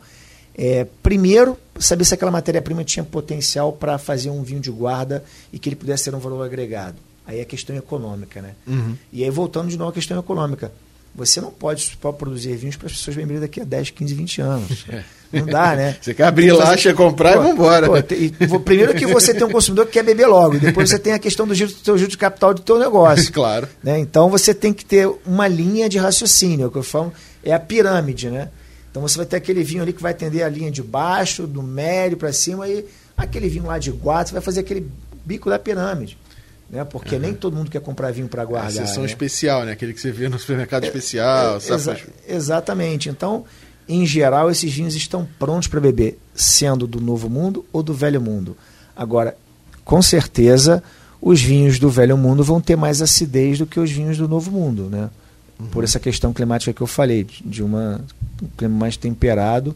[0.56, 5.58] É, primeiro, saber se aquela matéria-prima tinha potencial para fazer um vinho de guarda e
[5.58, 6.96] que ele pudesse ter um valor agregado.
[7.26, 8.54] Aí é questão econômica, né?
[8.66, 8.96] Uhum.
[9.12, 10.72] E aí, voltando de novo à questão econômica.
[11.14, 14.40] Você não pode, pode produzir vinhos para as pessoas beberem daqui a 10, 15, 20
[14.40, 14.86] anos.
[15.32, 15.96] Não dá, né?
[16.02, 16.94] Você quer abrir lá, fazer...
[16.94, 17.86] comprar pô, e vambora.
[17.86, 21.12] Pô, primeiro que você tem um consumidor que quer beber logo, e depois você tem
[21.12, 23.30] a questão do giro do seu giro de capital do teu negócio.
[23.32, 23.68] claro.
[23.82, 24.00] Né?
[24.00, 27.12] Então você tem que ter uma linha de raciocínio, é o que eu falo,
[27.44, 28.48] é a pirâmide, né?
[28.90, 31.62] Então você vai ter aquele vinho ali que vai atender a linha de baixo, do
[31.62, 32.84] médio para cima, e
[33.16, 34.90] aquele vinho lá de guarda, você vai fazer aquele
[35.24, 36.18] bico da pirâmide.
[36.68, 36.84] Né?
[36.84, 37.20] Porque uhum.
[37.20, 38.68] nem todo mundo quer comprar vinho para guardar.
[38.68, 39.08] A sessão né?
[39.08, 39.72] especial, né?
[39.72, 41.54] Aquele que você vê no supermercado é, especial.
[41.54, 41.96] É, exa
[42.28, 43.08] exatamente.
[43.08, 43.44] Então,
[43.88, 48.20] em geral, esses vinhos estão prontos para beber, sendo do Novo Mundo ou do Velho
[48.20, 48.56] Mundo.
[48.94, 49.36] Agora,
[49.84, 50.82] com certeza,
[51.20, 54.52] os vinhos do Velho Mundo vão ter mais acidez do que os vinhos do Novo
[54.52, 55.10] Mundo, né?
[55.70, 58.04] Por essa questão climática que eu falei, de uma,
[58.42, 59.74] um clima mais temperado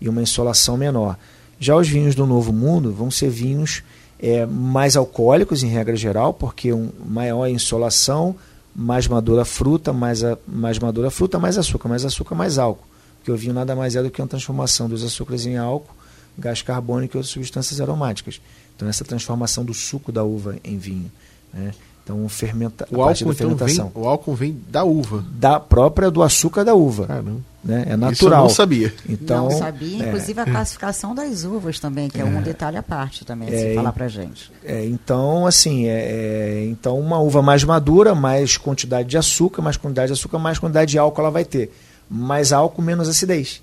[0.00, 1.16] e uma insolação menor.
[1.58, 3.82] Já os vinhos do Novo Mundo vão ser vinhos
[4.18, 8.34] é, mais alcoólicos, em regra geral, porque um maior insolação,
[8.74, 12.84] mais madura fruta, mais, a, mais madura fruta, mais açúcar, mais açúcar, mais álcool.
[13.18, 15.94] Porque o vinho nada mais é do que uma transformação dos açúcares em álcool,
[16.36, 18.40] gás carbônico e outras substâncias aromáticas.
[18.76, 21.10] Então, essa transformação do suco da uva em vinho.
[21.52, 21.72] Né?
[22.04, 23.86] Então, fermenta, o álcool, da fermentação.
[23.86, 25.24] Então vem, o álcool vem da uva.
[25.32, 27.06] Da própria do açúcar da uva.
[27.06, 27.40] Caramba.
[27.64, 27.86] Né?
[27.88, 28.12] É natural.
[28.12, 28.94] Isso eu não sabia.
[29.08, 30.08] Então, não sabia, é.
[30.08, 33.48] inclusive é, a classificação das uvas também, que é, é um detalhe à parte também,
[33.48, 34.52] é, se falar pra gente.
[34.62, 39.78] É, então, assim, é, é, então uma uva mais madura, mais quantidade de açúcar, mais
[39.78, 41.72] quantidade de açúcar, mais quantidade de álcool ela vai ter
[42.10, 43.62] mais álcool, menos acidez.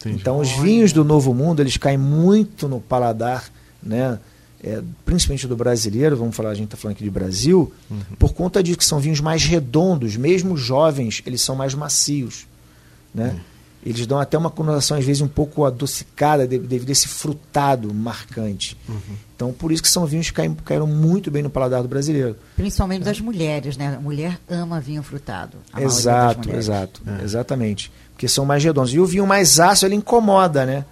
[0.00, 0.16] Entendi.
[0.16, 3.50] Então os vinhos do Novo Mundo eles caem muito no paladar,
[3.82, 4.18] né?
[4.62, 8.00] É, principalmente do brasileiro, vamos falar, a gente está falando aqui de Brasil, uhum.
[8.18, 12.46] por conta disso que são vinhos mais redondos, mesmo jovens, eles são mais macios.
[13.14, 13.30] Né?
[13.30, 13.40] Uhum.
[13.84, 18.76] Eles dão até uma conotação, às vezes, um pouco adocicada devido a esse frutado marcante.
[18.86, 19.00] Uhum.
[19.34, 22.36] Então, por isso que são vinhos que caíram, caíram, muito bem no paladar do brasileiro.
[22.56, 23.04] Principalmente é.
[23.06, 23.96] das mulheres, né?
[23.96, 25.56] A mulher ama vinho frutado.
[25.78, 27.02] Exato, exato.
[27.06, 27.24] É.
[27.24, 27.90] Exatamente.
[28.12, 28.92] Porque são mais redondos.
[28.92, 30.84] E o vinho mais ácido, ele incomoda, né?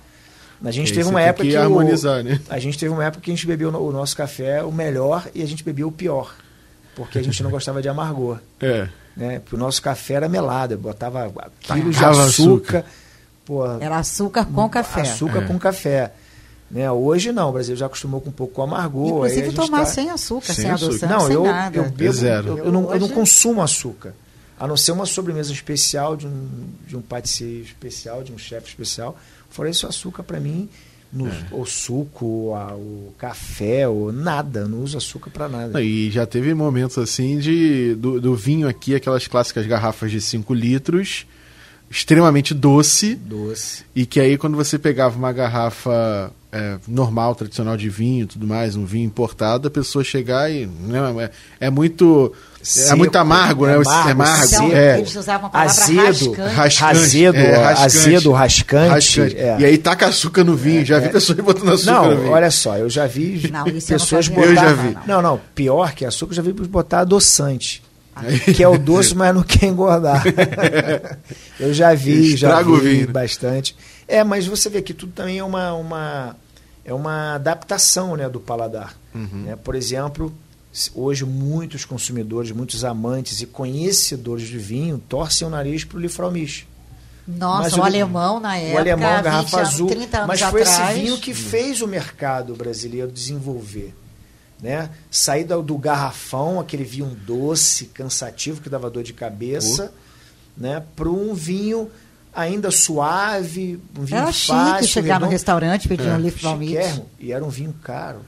[0.65, 2.41] A gente teve uma época que, que harmonizar, o, né?
[2.49, 5.43] A gente teve uma época que a gente bebeu o nosso café o melhor e
[5.43, 6.35] a gente bebeu o pior.
[6.95, 8.39] Porque a gente não gostava de amargor.
[8.61, 8.89] É.
[9.17, 9.41] Né?
[9.41, 12.25] Porque o nosso café era melado, eu botava quilos de açúcar.
[12.25, 12.85] açúcar.
[13.45, 15.01] Pô, era açúcar com café.
[15.01, 15.47] Açúcar é.
[15.47, 16.13] com café.
[16.71, 16.91] Né?
[16.91, 19.27] Hoje não, o Brasil já acostumou com um pouco com amargor.
[19.27, 19.87] Inclusive tomar tá...
[19.87, 21.77] sem açúcar, sem, sem adoçante, não, sem eu, nada.
[21.77, 22.49] Eu, bebo, Zero.
[22.49, 24.15] Eu, eu, não, eu não consumo açúcar.
[24.61, 28.69] A não ser uma sobremesa especial de um, de um patissier especial, de um chefe
[28.69, 29.17] especial.
[29.49, 30.69] Fora isso, açúcar para mim,
[31.13, 31.47] no, é.
[31.53, 35.83] o suco, o café, ou nada, não uso açúcar para nada.
[35.83, 40.53] E já teve momentos assim de do, do vinho aqui, aquelas clássicas garrafas de 5
[40.53, 41.27] litros,
[41.91, 43.15] extremamente doce.
[43.15, 43.85] Doce.
[43.95, 48.75] E que aí quando você pegava uma garrafa é, normal, tradicional de vinho tudo mais,
[48.75, 50.67] um vinho importado, a pessoa chegar e.
[50.67, 50.99] Né,
[51.61, 52.33] é, é muito.
[52.61, 53.73] É Seco, é muito amargo, né?
[53.73, 54.09] É amargo.
[54.09, 54.99] É amargo então, é.
[54.99, 56.85] Eles usavam a palavra azedo, rascante.
[56.85, 58.91] Azedo, é, rascante, azedo, rascante.
[58.91, 59.37] rascante.
[59.37, 59.57] É.
[59.61, 60.85] E aí taca açúcar no vinho.
[60.85, 62.33] já vi pessoas botando açúcar não, no vinho.
[62.33, 64.47] olha só, eu já vi não, pessoas botar...
[64.49, 64.99] Eu já vi.
[65.07, 67.83] Não, não, pior que açúcar, eu já vi botar adoçante.
[68.55, 70.23] que é o doce, mas não quer engordar.
[71.59, 73.77] eu já vi, já vi vinho, bastante.
[74.07, 76.37] É, mas você vê que tudo também é uma, uma,
[76.85, 78.95] é uma adaptação né, do paladar.
[79.15, 79.45] Uhum.
[79.45, 79.57] Né?
[79.57, 80.33] Por exemplo,
[80.95, 86.67] hoje muitos consumidores, muitos amantes e conhecedores de vinho torcem o nariz para o Lifromiche.
[87.27, 90.91] Nossa, mas o, o alemão na época, o alemão, garrafa azul, anos mas foi atrás.
[90.91, 93.95] esse vinho que fez o mercado brasileiro desenvolver.
[94.63, 94.91] Né?
[95.11, 99.93] Sair do, do garrafão, aquele vinho doce, cansativo, que dava dor de cabeça,
[100.57, 100.83] né?
[100.97, 101.91] Para um vinho
[102.35, 104.79] ainda suave, um vinho Era fácil.
[104.81, 106.39] chique chegar no restaurante pedir É, um Leaf.
[106.39, 107.11] Chiquérrimo.
[107.19, 108.21] E era um vinho caro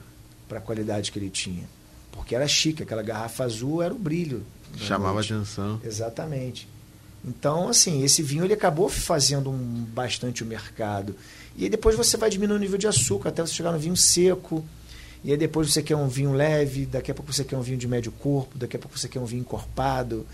[0.49, 1.63] para a qualidade que ele tinha.
[2.11, 4.43] Porque era chique, aquela garrafa azul era o brilho.
[4.73, 5.33] da Chamava noite.
[5.33, 5.79] atenção.
[5.83, 6.67] Exatamente.
[7.23, 11.15] Então, assim, esse vinho ele acabou fazendo um, bastante o mercado.
[11.55, 13.95] E aí depois você vai diminuindo o nível de açúcar até você chegar no vinho
[13.95, 14.65] seco.
[15.23, 17.77] E aí depois você quer um vinho leve, daqui a pouco você quer um vinho
[17.77, 20.25] de médio corpo, daqui a pouco você quer um vinho encorpado,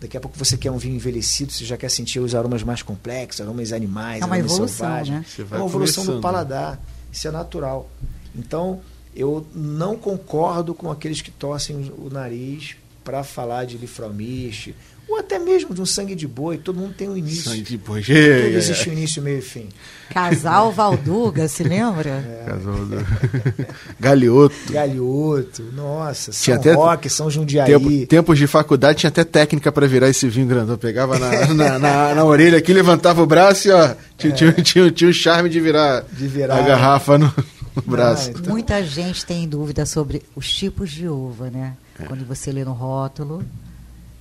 [0.00, 2.82] daqui a pouco você quer um vinho envelhecido, você já quer sentir os aromas mais
[2.82, 5.38] complexos, aromas animais, É uma aromas evolução, selvagens.
[5.38, 5.46] né?
[5.50, 6.80] É uma evolução do paladar.
[7.12, 7.88] Isso é natural.
[8.34, 8.80] Então,
[9.14, 12.74] eu não concordo com aqueles que torcem o o nariz
[13.04, 14.74] para falar de lifromiche,
[15.12, 16.56] ou até mesmo de um sangue de boi.
[16.58, 17.50] Todo mundo tem um início.
[17.50, 18.00] Sangue de boi.
[18.02, 19.68] Tudo É, existe um início, meio e fim.
[20.10, 22.10] Casal Valduga, se lembra?
[22.10, 22.44] É.
[22.46, 23.06] Casal do...
[23.98, 24.54] Galhoto.
[24.70, 27.66] Galhoto, nossa, Tinha São até Roque, São Jundiaí.
[27.66, 30.76] Tempo, tempos de faculdade tinha até técnica para virar esse vinho grandão.
[30.76, 34.90] Pegava na, na, na- na orelha aqui, levantava o braço e ó, tinha, tinha, tinha,
[34.90, 36.14] tinha o charme de virar, É.
[36.14, 36.56] De virar.
[36.58, 37.32] a garrafa no,
[37.74, 38.28] no braço.
[38.28, 41.74] Ah, então- Muita gente tem dúvida sobre os tipos de uva, né?
[41.98, 42.04] É.
[42.04, 43.42] Quando você lê no rótulo.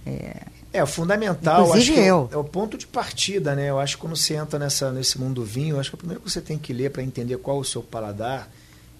[0.06, 0.38] É,
[0.84, 2.30] o fundamental, Inclusive acho que é o- eu.
[2.32, 3.70] é o ponto de partida, né?
[3.70, 5.98] Eu acho que quando você entra nessa, nesse mundo do vinho, eu acho que o
[5.98, 8.50] primeiro que você tem que ler para entender qual é o seu paladar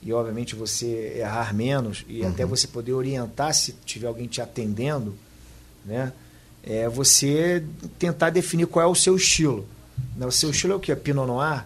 [0.04, 5.16] e, obviamente, você errar menos e até você poder orientar se tiver alguém te atendendo,
[5.86, 6.12] né?
[6.64, 7.64] É você
[7.98, 9.66] tentar definir qual é o seu estilo.
[10.16, 10.26] Né?
[10.26, 10.92] O seu estilo é o que?
[10.92, 11.64] É Pinot Noir?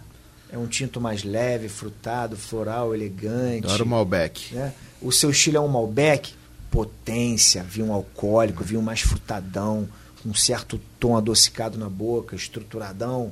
[0.52, 4.54] É um tinto mais leve, frutado, floral, elegante Adoro o Malbec.
[4.54, 4.72] né?
[5.02, 6.34] O seu estilo é um Malbec,
[6.76, 9.88] potência, vinho alcoólico, vinho mais frutadão,
[10.22, 13.32] com um certo tom adocicado na boca, estruturadão.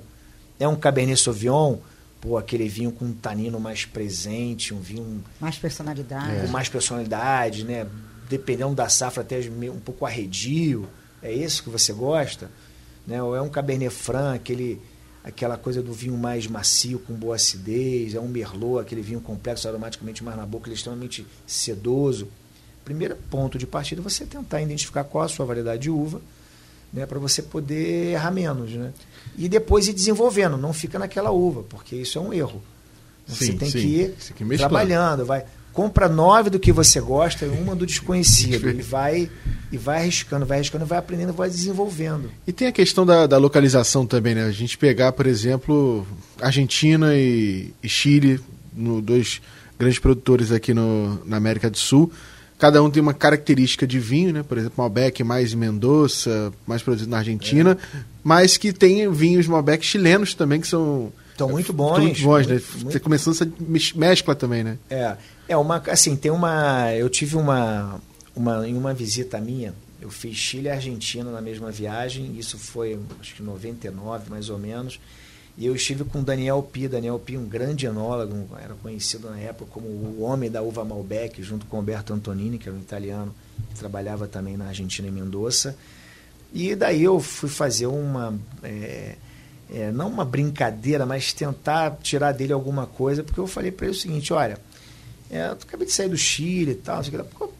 [0.57, 1.75] É um Cabernet Sauvignon,
[2.21, 6.45] pô, aquele vinho com um tanino mais presente, um vinho Mais personalidade.
[6.45, 7.85] com mais personalidade, né?
[8.29, 10.87] Dependendo da safra, até um pouco arredio.
[11.21, 12.49] É isso que você gosta?
[13.05, 13.21] Né?
[13.21, 14.81] Ou é um Cabernet Franc, aquele,
[15.21, 18.15] aquela coisa do vinho mais macio, com boa acidez.
[18.15, 22.29] É um Merlot, aquele vinho complexo, aromaticamente mais na boca, ele é extremamente sedoso.
[22.83, 26.21] Primeiro ponto de partida é você tentar identificar qual a sua variedade de uva,
[26.91, 27.05] né?
[27.05, 28.71] para você poder errar menos.
[28.71, 28.91] Né?
[29.37, 32.61] E depois ir desenvolvendo, não fica naquela uva, porque isso é um erro.
[33.25, 33.79] Você Sim, tem sim.
[33.79, 35.45] que ir tem trabalhando, vai.
[35.71, 38.69] Compra nove do que você gosta e uma do desconhecido.
[38.69, 39.29] e vai
[39.71, 42.29] e vai arriscando, vai arriscando, vai aprendendo, vai desenvolvendo.
[42.45, 44.43] E tem a questão da, da localização também, né?
[44.43, 46.05] A gente pegar, por exemplo,
[46.39, 48.39] Argentina e, e Chile,
[48.71, 49.41] no, dois
[49.79, 52.11] grandes produtores aqui no, na América do Sul.
[52.63, 54.41] Cada um tem uma característica de vinho, né?
[54.41, 57.77] Por exemplo, Malbec mais Mendoza, mais produzido na Argentina,
[58.23, 61.99] mas que tem vinhos Malbec chilenos também que são Estão muito Estão bons.
[61.99, 62.53] muito bons, né?
[62.53, 64.77] muito- Você começando essa mes- mescla também, né?
[64.89, 65.17] É,
[65.49, 67.99] é uma assim, tem uma, eu tive uma
[68.33, 72.97] uma em uma visita minha, eu fiz Chile e Argentina na mesma viagem, isso foi
[73.19, 75.01] acho que em 99, mais ou menos.
[75.55, 79.69] E eu estive com Daniel Pi, Daniel Pi, um grande enólogo, era conhecido na época
[79.71, 83.33] como o homem da uva Malbec, junto com Alberto Antonini, que era um italiano,
[83.69, 85.75] que trabalhava também na Argentina em Mendoza.
[86.51, 88.37] E daí eu fui fazer uma.
[88.63, 89.15] é,
[89.71, 93.95] é, não uma brincadeira, mas tentar tirar dele alguma coisa, porque eu falei para ele
[93.95, 94.57] o seguinte: olha,
[95.29, 97.53] é, eu acabei de sair do Chile e tal, sei lá, qual,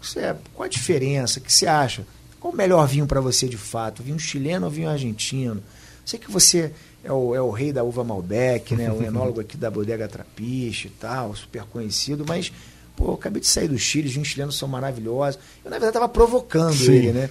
[0.00, 1.40] você- qual a diferença?
[1.40, 2.06] O que você acha?
[2.38, 4.02] Qual o melhor vinho para você de fato?
[4.04, 5.60] Vinho chileno ou vinho argentino?
[6.06, 8.90] Sei que você é o, é o rei da uva Malbec, né?
[8.92, 12.52] o enólogo aqui da bodega Trapiche e tal, super conhecido, mas
[12.96, 15.40] pô, eu acabei de sair do Chile, os chilenos são maravilhosos.
[15.64, 16.92] Eu, na verdade, estava provocando Sim.
[16.92, 17.30] ele, né?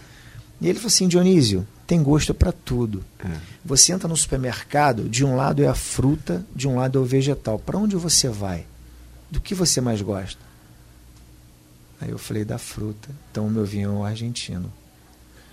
[0.61, 3.03] E ele falou assim, Dionísio, tem gosto para tudo.
[3.23, 3.27] É.
[3.63, 7.05] Você entra no supermercado, de um lado é a fruta, de um lado é o
[7.05, 7.57] vegetal.
[7.59, 8.65] Para onde você vai?
[9.31, 10.39] Do que você mais gosta?
[12.01, 13.09] Aí eu falei da fruta.
[13.31, 14.71] Então o meu vinho é o argentino.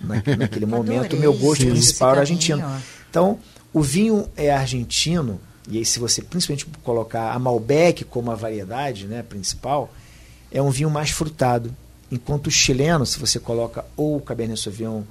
[0.01, 2.63] Naque- Naquele momento, meu gosto esse principal era argentino.
[3.09, 3.39] Então,
[3.73, 9.05] o vinho é argentino, e aí se você principalmente colocar a Malbec como a variedade
[9.05, 9.93] né, principal,
[10.51, 11.75] é um vinho mais frutado.
[12.11, 15.03] Enquanto o chileno, se você coloca ou o Cabernet Sauvignon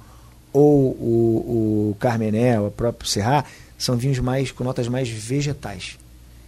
[0.51, 3.45] ou o, o Carmené, o próprio Serra,
[3.77, 5.97] são vinhos mais com notas mais vegetais.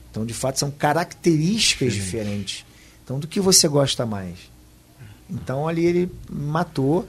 [0.10, 2.66] Então, de fato, são características diferentes.
[3.04, 4.38] Então, do que você gosta mais?
[5.30, 7.08] Então, ali ele matou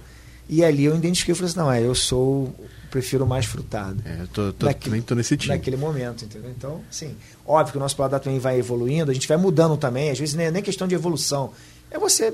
[0.48, 2.54] e ali eu identifiquei e falei assim, não, é, eu sou,
[2.90, 5.54] prefiro mais frutado É, eu tô, tô, Naquele- também tô nesse time.
[5.56, 6.50] naquele momento, entendeu?
[6.50, 7.14] Então, sim,
[7.46, 10.34] óbvio que o nosso paladar também vai evoluindo, a gente vai mudando também, às vezes
[10.34, 11.52] nem é nem questão de evolução,
[11.90, 12.32] é você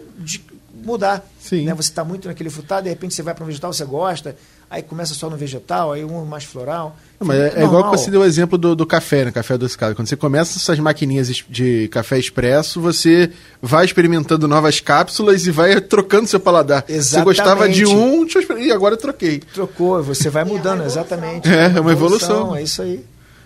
[0.75, 1.27] mudar.
[1.40, 1.64] Sim.
[1.64, 1.75] Né?
[1.75, 4.37] Você está muito naquele frutado, de repente você vai para um vegetal, você gosta,
[4.70, 6.96] aí começa só no vegetal, aí um mais floral.
[7.20, 9.33] Não, mas é, é igual que você deu o exemplo do, do café, né?
[9.33, 9.94] Café adocicado.
[9.94, 15.81] Quando você começa essas maquininhas de café expresso, você vai experimentando novas cápsulas e vai
[15.81, 16.85] trocando seu paladar.
[16.88, 18.07] Você gostava de Exatamente.
[18.18, 19.38] um, deixa eu exper- e agora eu troquei.
[19.40, 21.02] Trocou, você vai É mudando, evolução.
[21.02, 21.48] exatamente.
[21.48, 22.55] É, é uma evolução.
[22.57, 23.05] É isso aí.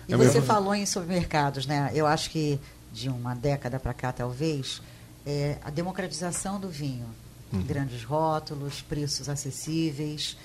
[0.09, 0.41] E É você mesmo.
[0.43, 1.91] falou em supermercados, né?
[1.93, 2.59] Eu acho que
[2.91, 4.81] de uma década para cá, talvez,
[5.25, 7.05] é a democratização do vinho.
[7.53, 7.61] Uhum.
[7.63, 10.35] Grandes rótulos, preços acessíveis,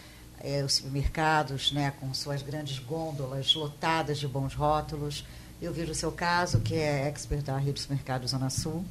[0.46, 5.24] é, os supermercados né, com suas grandes gôndolas lotadas de bons rótulos.
[5.60, 8.84] Eu vejo o seu caso, que é expert da rede de supermercados Zona Sul.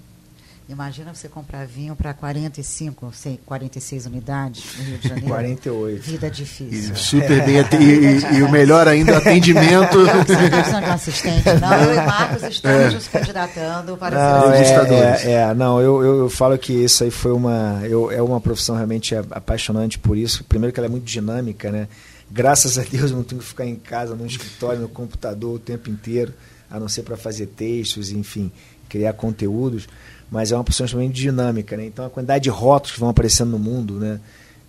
[0.67, 5.29] Imagina você comprar vinho para 45, sei, 46 unidades no Rio de Janeiro.
[5.29, 6.01] 48.
[6.01, 6.95] Vida E difícil.
[6.95, 9.99] super bem ate- e, e- e o melhor ainda, atendimento.
[9.99, 11.43] Você está precisando de um assistente?
[11.61, 14.79] Não, eu e Marcos estamos nos candidatando para Não, ser Os é, assistente.
[14.89, 15.25] registradores.
[15.25, 17.81] é, é, não, eu, eu, eu falo que isso aí foi uma.
[17.83, 20.43] Eu, é uma profissão realmente a- apaixonante por isso.
[20.45, 21.87] Primeiro que ela é muito dinâmica, né?
[22.31, 25.59] Graças a Deus eu não tenho que ficar em casa, no escritório, no computador o
[25.59, 26.33] tempo inteiro,
[26.71, 28.51] a não ser para fazer textos, enfim,
[28.89, 29.87] criar conteúdos.
[30.31, 31.85] Mas é uma profissão extremamente dinâmica, né?
[31.85, 34.19] Então a quantidade de rótulos que vão aparecendo no mundo, né?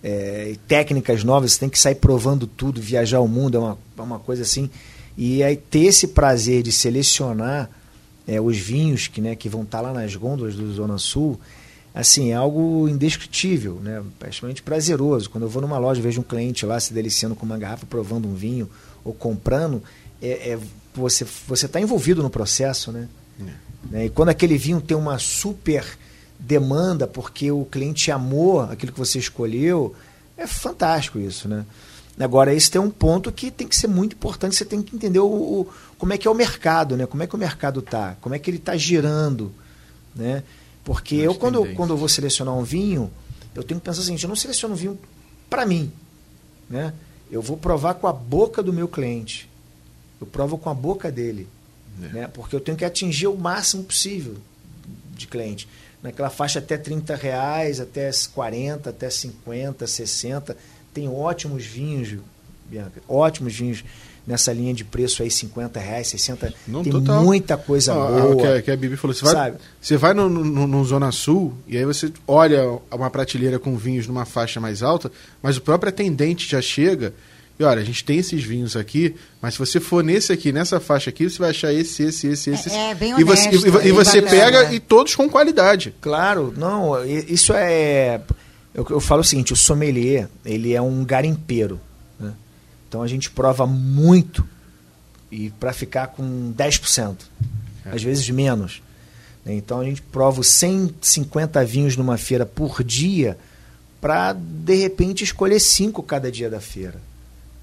[0.03, 3.77] É, e técnicas novas, você tem que sair provando tudo, viajar o mundo, é uma,
[3.97, 4.69] é uma coisa assim.
[5.17, 7.69] E aí ter esse prazer de selecionar
[8.27, 11.39] é, os vinhos que, né, que vão estar lá nas gôndolas do Zona Sul,
[11.95, 14.03] assim, é algo indescritível, né?
[14.21, 15.29] É extremamente prazeroso.
[15.29, 18.27] Quando eu vou numa loja vejo um cliente lá se deliciando com uma garrafa, provando
[18.27, 18.69] um vinho
[19.03, 19.81] ou comprando,
[20.21, 20.59] é, é-
[20.93, 23.07] você você está envolvido no processo, né?
[23.89, 24.05] Né?
[24.05, 25.85] E quando aquele vinho tem uma super
[26.39, 29.95] demanda porque o cliente amou aquilo que você escolheu,
[30.37, 31.65] é fantástico isso, né?
[32.19, 35.19] Agora, esse tem um ponto que tem que ser muito importante, você tem que entender
[35.19, 37.05] o, o- como é que é o mercado, né?
[37.05, 39.51] Como é que o mercado tá, como é que ele está girando,
[40.15, 40.41] né?
[40.83, 43.11] Porque As eu quando, quando eu vou selecionar um vinho,
[43.53, 44.99] eu tenho que pensar assim, eu não seleciono um vinho
[45.49, 45.91] para mim,
[46.69, 46.91] né?
[47.29, 49.47] Eu vou provar com a boca do meu cliente.
[50.19, 51.47] Eu provo com a boca dele,
[52.01, 52.07] É.
[52.13, 52.29] né?
[52.33, 54.35] Porque eu tenho que atingir o máximo possível
[55.15, 55.67] de cliente.
[56.01, 60.55] Naquela faixa até 30 reais, até 40, até 50, 60.
[60.93, 62.15] Tem ótimos vinhos,
[62.69, 63.83] Bianca, ótimos vinhos
[64.25, 66.53] nessa linha de preço aí, 50 reais, 60.
[66.67, 67.23] Não, tem total.
[67.23, 68.35] muita coisa Ó, boa.
[68.35, 69.57] o que, a- que a Bibi falou, você vai, Sabe?
[69.81, 74.05] você vai no, no, no Zona Sul e aí você olha uma prateleira com vinhos
[74.05, 75.09] numa faixa mais alta,
[75.41, 77.13] mas o próprio atendente já chega
[77.59, 80.79] e olha, a gente tem esses vinhos aqui, mas se você for nesse aqui, nessa
[80.79, 82.69] faixa aqui, você vai achar esse, esse, esse, esse.
[82.69, 85.93] É, é bem e você, honesto, e, e bem você pega e todos com qualidade.
[85.99, 88.21] Claro, não, isso é.
[88.75, 91.79] Eu, eu falo o seguinte: o sommelier, ele é um garimpeiro.
[92.19, 92.31] né?
[92.87, 94.47] Então a gente prova muito
[95.31, 97.15] e para ficar com 10%,
[97.85, 97.89] É.
[97.89, 98.81] às vezes menos.
[99.43, 99.55] né?
[99.55, 103.35] Então a gente prova os 150 vinhos numa feira por dia
[103.99, 107.01] para, de repente, escolher cinco cada dia da feira.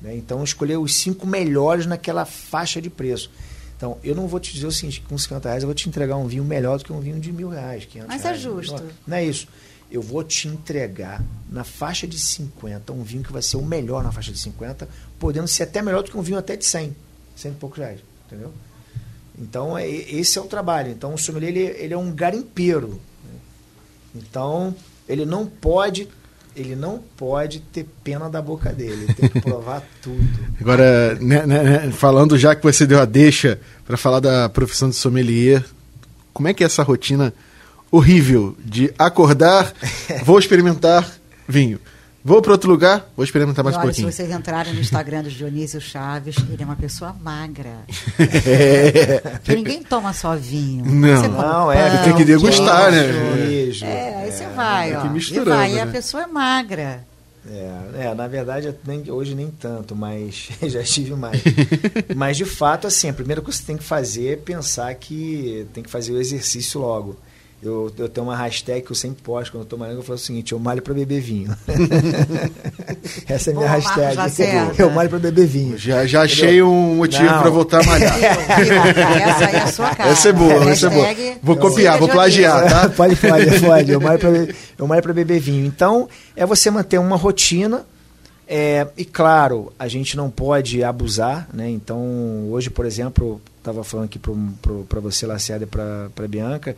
[0.01, 0.17] Né?
[0.17, 3.31] Então escolher os cinco melhores naquela faixa de preço.
[3.77, 6.17] Então, eu não vou te dizer o seguinte, com 50 reais eu vou te entregar
[6.17, 8.73] um vinho melhor do que um vinho de mil reais, 500 Mas é justo.
[8.73, 9.49] Não, não é isso.
[9.91, 14.03] Eu vou te entregar na faixa de 50 um vinho que vai ser o melhor
[14.03, 16.97] na faixa de 50, podendo ser até melhor do que um vinho até de 100,
[17.37, 18.53] 100 e poucos reais, entendeu?
[19.39, 20.91] Então, é, esse é o trabalho.
[20.91, 22.89] Então, o sommelier, ele, ele é um garimpeiro.
[23.25, 23.41] né?
[24.15, 24.75] Então,
[25.09, 26.09] ele não pode...
[26.57, 30.23] Ele não pode ter pena da boca dele, ele tem que provar tudo.
[30.61, 34.89] Agora, né, né, né, falando já que você deu a deixa para falar da profissão
[34.89, 35.65] de sommelier,
[36.33, 37.33] como é que é essa rotina
[37.91, 39.73] horrível de acordar,
[40.25, 41.09] vou experimentar
[41.47, 41.79] vinho.
[42.27, 44.11] Vou para outro lugar, vou experimentar mais E um olha, pouquinho.
[44.11, 47.81] se vocês entrarem no Instagram do Dionísio Chaves, ele é uma pessoa magra.
[49.45, 50.85] Porque ninguém toma só vinho.
[50.87, 51.21] Não.
[51.21, 53.13] Você Não, é, pão, tem que degustar, queijo.
[53.13, 53.37] né?
[53.47, 53.85] Queijo.
[53.85, 55.05] É, aí você vai, tem ó.
[55.05, 55.93] e misturando, vai, e a né?
[55.93, 57.05] pessoa é magra.
[57.47, 61.43] É, é, na verdade, nem- hoje nem tanto, mas já estive mais.
[62.17, 65.67] mas de fato, assim, a primeira coisa que você tem que fazer é pensar que
[65.75, 67.19] tem que fazer o exercício logo.
[67.65, 70.17] Eu, eu tenho uma hashtag que eu sempre posto quando eu tô malhando, eu falo
[70.17, 71.57] o seguinte, eu malho para beber vinho.
[73.27, 74.17] Essa é a minha Boa, Marcos hashtag.
[74.17, 74.83] Lacerda.
[74.83, 75.79] Eu malho para beber vinho.
[75.79, 78.15] Já, já achei um motivo para voltar a malhar.
[78.23, 80.11] Essa aí é a sua cara.
[80.11, 81.07] Essa é boa, essa é boa.
[81.43, 82.89] Vou copiar, vou plagiar, tá?
[82.91, 83.91] pode, pode, pode.
[83.93, 85.65] Eu malho pra, be- eu malho para beber vinho.
[85.67, 87.85] Então, é você manter uma rotina.
[88.47, 91.69] é, e claro, a gente não pode abusar, né?
[91.71, 96.77] Então, hoje, por exemplo, estava falando aqui para você, Lacerda, e para Bianca,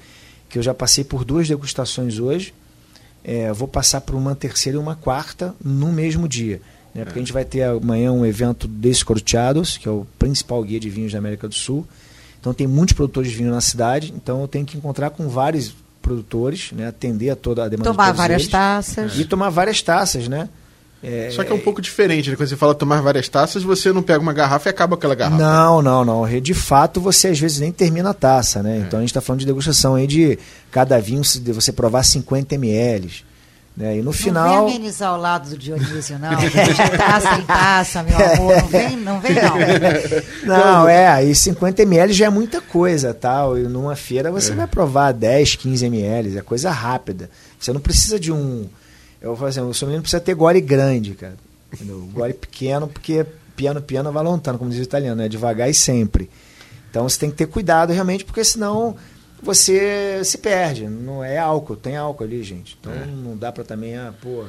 [0.56, 2.54] que eu já passei por duas degustações hoje.
[3.22, 6.62] É, vou passar por uma terceira e uma quarta no mesmo dia.
[6.94, 7.04] Né?
[7.04, 10.88] Porque a gente vai ter amanhã um evento Descorteados, que é o principal guia de
[10.88, 11.86] vinhos da América do Sul.
[12.40, 15.74] Então tem muitos produtores de vinho na cidade, então eu tenho que encontrar com vários
[16.00, 16.86] produtores, né?
[16.86, 19.18] atender a toda a demanda Tomar de várias eles, taças.
[19.18, 20.48] E tomar várias taças, né?
[21.02, 22.36] É, Só que é um pouco diferente, né?
[22.36, 25.40] Quando você fala tomar várias taças, você não pega uma garrafa e acaba aquela garrafa.
[25.40, 26.40] Não, não, não.
[26.40, 28.78] De fato, você às vezes nem termina a taça, né?
[28.78, 28.80] É.
[28.80, 30.38] Então a gente está falando de degustação aí de
[30.70, 33.24] cada vinho você provar 50 ml.
[33.76, 33.98] Né?
[33.98, 34.62] E no final.
[34.62, 36.34] Não vem amenizar o lado do Dionísio, não.
[36.34, 36.50] De
[36.96, 38.56] taça em taça, meu amor.
[38.56, 39.56] Não vem, não vem, não.
[40.56, 43.52] Não, é, e 50 ml já é muita coisa, tal.
[43.52, 43.60] Tá?
[43.60, 44.54] E numa feira você é.
[44.54, 47.28] vai provar 10, 15 ml, é coisa rápida.
[47.60, 48.66] Você não precisa de um
[49.20, 51.36] eu vou fazer, o menino precisa ter gole grande, cara.
[51.72, 52.08] Entendeu?
[52.12, 55.28] Gole pequeno, porque piano, piano vai lontano, como diz o italiano, né?
[55.28, 56.30] Devagar e sempre.
[56.90, 58.96] Então você tem que ter cuidado realmente, porque senão
[59.42, 60.88] você se perde.
[60.88, 62.76] Não é álcool, tem álcool ali, gente.
[62.80, 63.06] Então é.
[63.06, 64.44] não dá para também, ah, pô,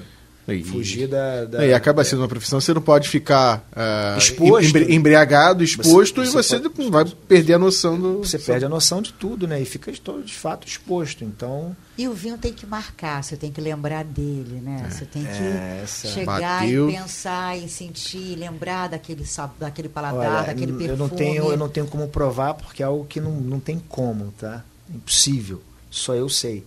[0.47, 4.77] e, fugir da, da, E acaba sendo uma profissão, você não pode ficar uh, exposto,
[4.77, 8.19] embriagado, exposto, você, você e você pode, vai perder a noção do.
[8.19, 9.61] Você perde a noção de tudo, né?
[9.61, 11.23] E fica de, de fato exposto.
[11.23, 11.75] Então.
[11.97, 14.85] E o vinho tem que marcar, você tem que lembrar dele, né?
[14.85, 14.89] É.
[14.89, 16.89] Você tem que é, chegar Bateu.
[16.89, 19.25] e pensar, e sentir, lembrar daquele,
[19.59, 20.89] daquele paladar, Olha, daquele perfume.
[20.89, 23.81] Eu não, tenho, eu não tenho como provar, porque é algo que não, não tem
[23.89, 24.63] como, tá?
[24.89, 25.61] Impossível.
[25.89, 26.63] Só eu sei.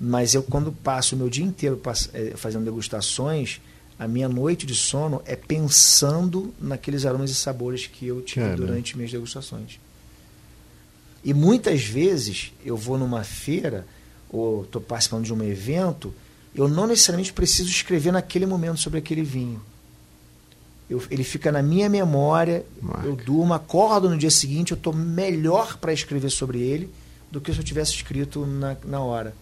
[0.00, 1.78] Mas eu, quando passo o meu dia inteiro
[2.14, 3.60] eh, fazendo degustações,
[3.98, 8.66] a minha noite de sono é pensando naqueles aromas e sabores que eu tive Caramba.
[8.66, 9.78] durante minhas degustações.
[11.22, 13.86] E muitas vezes eu vou numa feira
[14.30, 16.14] ou estou participando de um evento,
[16.54, 19.60] eu não necessariamente preciso escrever naquele momento sobre aquele vinho.
[20.88, 23.06] Eu, ele fica na minha memória, Marca.
[23.06, 26.90] eu durmo, acordo no dia seguinte, eu estou melhor para escrever sobre ele
[27.30, 29.34] do que se eu tivesse escrito na, na hora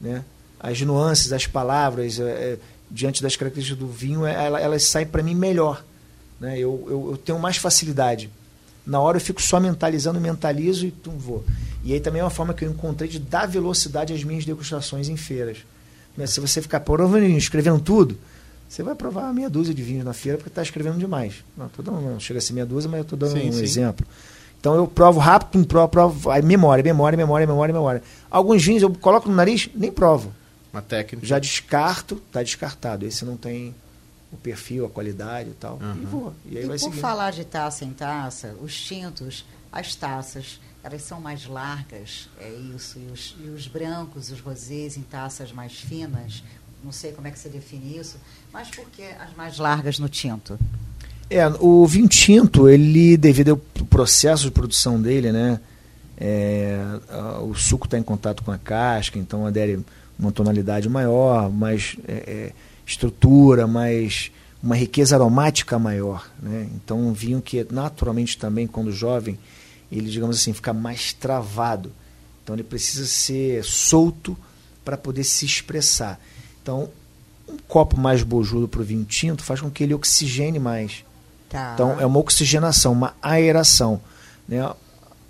[0.00, 0.24] né?
[0.58, 2.58] As nuances, as palavras, é, é
[2.90, 5.84] diante das características do vinho, é, ela, elas saem para mim melhor.
[6.40, 6.58] Né?
[6.58, 8.30] Eu, eu, eu, tenho mais facilidade.
[8.86, 11.44] Na hora eu fico só mentalizando, mentalizo e tum, vou.
[11.84, 15.08] E aí também é uma forma que eu encontrei de dar velocidade às minhas degustações
[15.08, 15.58] em feiras.
[16.16, 16.26] Né?
[16.26, 18.16] Se você ficar provando, escrevendo tudo,
[18.68, 21.44] você vai provar meia dúzia de vinhos na feira porque está escrevendo demais.
[21.56, 23.52] Não, tô dando, não chega a ser meia dúzia, mas eu estou dando sim, um
[23.52, 23.62] sim.
[23.62, 24.06] exemplo.
[24.66, 28.02] Então eu provo rápido, provo, provo aí memória, memória, memória, memória, memória.
[28.28, 30.34] Alguns vinhos eu coloco no nariz, nem provo.
[30.72, 31.24] Uma técnica.
[31.24, 33.06] Já descarto, está descartado.
[33.06, 33.72] Esse não tem
[34.32, 35.78] o perfil, a qualidade e tal.
[35.80, 36.02] Uhum.
[36.02, 36.34] E vou.
[36.44, 41.02] E aí e vai por falar de taça em taça, os tintos, as taças, elas
[41.02, 42.98] são mais largas, é isso.
[42.98, 46.42] E os, e os brancos, os rosés em taças mais finas,
[46.82, 48.16] não sei como é que você define isso,
[48.52, 50.58] mas por que as mais largas no tinto?
[51.28, 53.56] É, o vinho tinto, ele, devido ao
[53.86, 55.60] processo de produção dele, né?
[56.18, 56.80] É,
[57.42, 59.80] o suco está em contato com a casca, então adere
[60.18, 62.52] uma tonalidade maior, mais é, é,
[62.86, 64.30] estrutura, mais
[64.62, 66.28] uma riqueza aromática maior.
[66.40, 66.68] Né?
[66.74, 69.38] Então um vinho que naturalmente também, quando jovem,
[69.92, 71.92] ele, digamos assim, fica mais travado.
[72.42, 74.36] Então ele precisa ser solto
[74.84, 76.18] para poder se expressar.
[76.62, 76.88] Então,
[77.48, 81.04] um copo mais bojudo para o vinho tinto faz com que ele oxigene mais.
[81.48, 81.72] Tá.
[81.74, 84.00] Então, é uma oxigenação, uma aeração.
[84.48, 84.68] Né?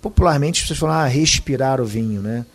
[0.01, 2.45] Popularmente, as pessoas falam, ah, respirar o vinho, né?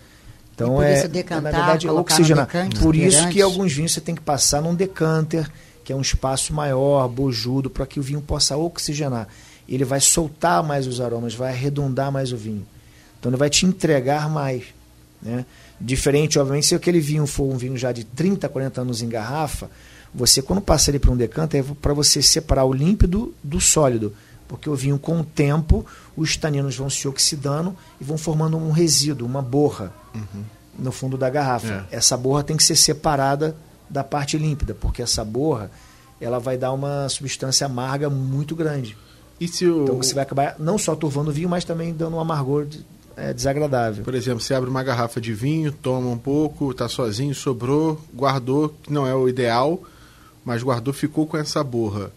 [0.55, 2.49] Então, é, isso decantar, na verdade, oxigenar.
[2.81, 5.51] por isso que alguns vinhos você tem que passar num decanter,
[5.83, 9.27] que é um espaço maior, bojudo, para que o vinho possa oxigenar.
[9.69, 12.67] Ele vai soltar mais os aromas, vai arredondar mais o vinho.
[13.19, 14.65] Então, ele vai te entregar mais.
[15.21, 15.47] Né?
[15.81, 19.71] Diferente, obviamente, se aquele vinho for um vinho já de 30, 40 anos em garrafa,
[20.15, 24.13] você, quando passa ele para um decanter, é para você separar o límpido do sólido.
[24.47, 28.71] Porque o vinho, com o tempo, os taninos vão se oxidando e vão formando um
[28.71, 30.43] resíduo, uma borra, uhum.
[30.79, 31.87] no fundo da garrafa.
[31.91, 31.97] É.
[31.97, 33.57] Essa borra tem que ser separada
[33.89, 35.71] da parte límpida, porque essa borra
[36.21, 38.97] ela vai dar uma substância amarga muito grande.
[39.41, 39.45] O...
[39.85, 42.67] Então você vai acabar não só turvando o vinho, mas também dando um amargor
[43.17, 44.05] é, desagradável.
[44.05, 48.69] Por exemplo, você abre uma garrafa de vinho, toma um pouco, está sozinho, sobrou, guardou,
[48.83, 49.83] que não é o ideal
[50.45, 52.11] mas guardou, ficou com essa borra.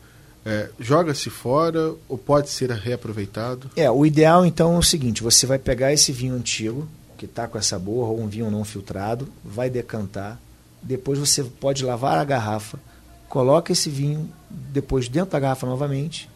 [0.46, 3.70] É, Joga-se fora ou pode ser reaproveitado?
[3.76, 7.48] É, o ideal então é o seguinte: você vai pegar esse vinho antigo, que está
[7.48, 10.40] com essa borra, ou um vinho não filtrado, vai decantar,
[10.82, 12.80] depois você pode lavar a garrafa,
[13.28, 16.30] coloca esse vinho depois dentro da garrafa novamente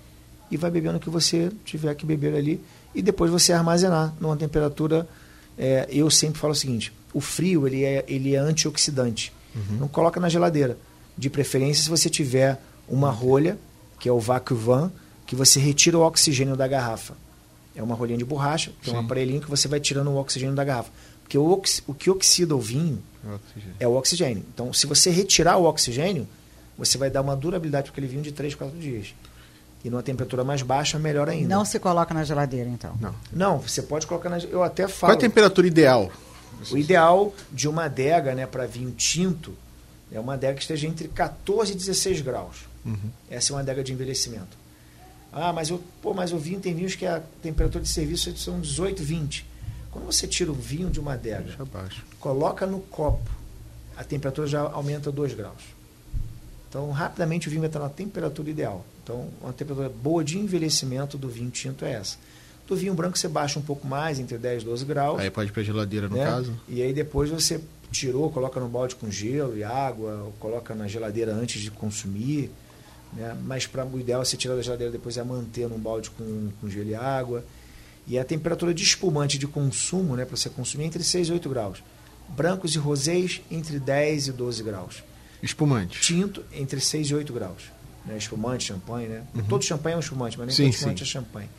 [0.50, 2.60] e vai bebendo o que você tiver que beber ali
[2.96, 5.08] e depois você armazenar numa temperatura.
[5.56, 9.32] É, eu sempre falo o seguinte: o frio ele é, ele é antioxidante.
[9.56, 9.78] Uhum.
[9.82, 10.78] Não coloca na geladeira
[11.20, 12.58] de preferência se você tiver
[12.88, 13.60] uma rolha,
[14.00, 14.90] que é o vacuum
[15.28, 17.14] que você retira o oxigênio da garrafa.
[17.76, 20.64] É uma rolhinha de borracha, tem um aparelhinho que você vai tirando o oxigênio da
[20.64, 20.92] garrafa.
[21.22, 23.40] Porque o, ox, o que oxida o vinho o
[23.80, 24.44] é o oxigênio.
[24.52, 26.26] Então, se você retirar o oxigênio,
[26.78, 29.14] você vai dar uma durabilidade para aquele vinho de 3, 4 dias.
[29.84, 31.54] E numa temperatura mais baixa, melhor ainda.
[31.54, 32.96] Não se coloca na geladeira, então?
[33.00, 33.14] Não.
[33.32, 35.12] Não, você pode colocar na Eu até falo.
[35.12, 36.10] Qual é a temperatura ideal?
[36.72, 39.54] O ideal de uma adega né, para vinho tinto
[40.12, 42.68] é uma adega que esteja entre 14 e 16 graus.
[42.86, 43.10] Uhum.
[43.30, 44.58] Essa é uma adega de envelhecimento.
[45.32, 48.60] Ah, mas, eu, pô, mas o vinho tem vinhos que a temperatura de serviço são
[48.60, 49.46] 18, 20.
[49.92, 51.56] Quando você tira o vinho de uma adega,
[52.20, 53.30] coloca no copo,
[53.96, 55.62] a temperatura já aumenta 2 graus.
[56.68, 58.86] Então, rapidamente o vinho vai estar na temperatura ideal.
[59.04, 62.18] Então, uma temperatura boa de envelhecimento do vinho tinto é essa.
[62.68, 65.20] Do vinho branco você baixa um pouco mais, entre 10 e 12 graus.
[65.20, 66.24] Aí pode ir pra geladeira, no né?
[66.24, 66.56] caso.
[66.68, 67.60] E aí depois você
[67.92, 72.52] tirou, coloca no balde com gelo e água, ou coloca na geladeira antes de consumir.
[73.14, 73.36] Né?
[73.44, 76.50] Mas para o ideal é você tirar da geladeira depois é manter num balde com,
[76.62, 77.44] com gelo e água.
[78.08, 81.34] E a temperatura de espumante de consumo, né, para você consumir, é entre 6 e
[81.34, 81.84] 8 graus.
[82.30, 85.04] Brancos e rosés entre 10 e 12 graus.
[85.42, 86.02] Espumante.
[86.02, 87.64] Tinto entre 6 e 8 graus.
[88.06, 88.18] Né?
[88.18, 89.24] Espumante, champanhe, né?
[89.48, 91.04] Todo champanhe é um espumante, mas nem Sim, todo espumante sim.
[91.04, 91.50] é champanhe.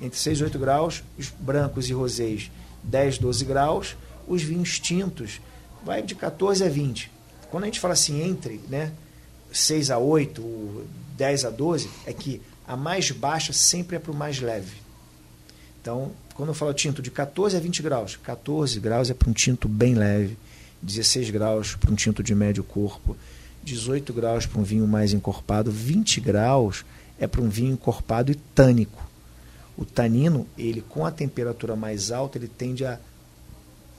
[0.00, 2.50] Entre 6 e 8 graus, os brancos e rosés
[2.82, 3.96] 10, 12 graus,
[4.26, 5.40] os vinhos tintos
[5.84, 7.10] vai de 14 a 20.
[7.50, 8.92] Quando a gente fala assim entre, né,
[9.52, 14.16] 6 a 8, 10 a 12, é que a mais baixa sempre é para o
[14.16, 14.76] mais leve.
[15.80, 19.32] Então, quando eu falo tinto de 14 a 20 graus, 14 graus é para um
[19.32, 20.38] tinto bem leve,
[20.80, 23.16] 16 graus para um tinto de médio corpo,
[23.62, 26.84] 18 graus para um vinho mais encorpado, 20 graus
[27.18, 29.08] é para um vinho encorpado e tânico.
[29.76, 32.98] O tanino, ele com a temperatura mais alta, ele tende a,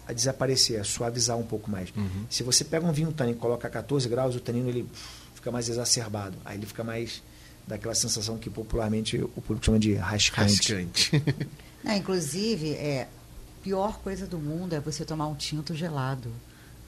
[0.07, 1.89] a desaparecer, a suavizar um pouco mais.
[1.95, 2.25] Uhum.
[2.29, 4.87] Se você pega um vinho tânico e coloca a 14 graus, o tanino ele
[5.35, 6.37] fica mais exacerbado.
[6.43, 7.21] Aí ele fica mais
[7.67, 10.73] daquela sensação que popularmente o público chama de rascante.
[10.73, 11.23] Rascante.
[11.83, 13.07] Não, inclusive, é,
[13.61, 16.29] pior coisa do mundo é você tomar um tinto gelado.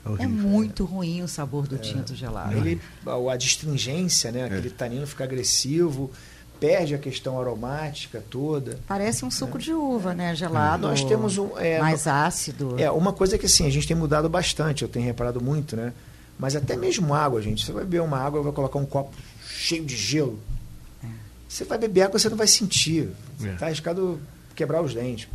[0.06, 0.30] É Horrível.
[0.30, 2.56] muito ruim o sabor do tinto gelado.
[2.56, 6.12] Ele, a, a distringência, né, aquele tanino fica agressivo,
[6.60, 8.80] perde a questão aromática toda.
[8.88, 10.34] Parece um suco de uva, né?
[10.36, 10.88] Gelado.
[10.88, 12.76] Nós temos um- é, mais ácido.
[12.80, 15.94] É, uma coisa que assim, a gente tem mudado bastante, eu tenho reparado muito, né?
[16.38, 17.66] Mas até mesmo água, gente.
[17.66, 19.16] Você vai beber uma água, vai colocar um copo
[19.48, 20.40] cheio de gelo.
[21.48, 23.10] Você vai beber água, você não vai sentir.
[23.38, 23.54] Você É.
[23.54, 24.20] está arriscado
[24.56, 25.28] quebrar os dentes.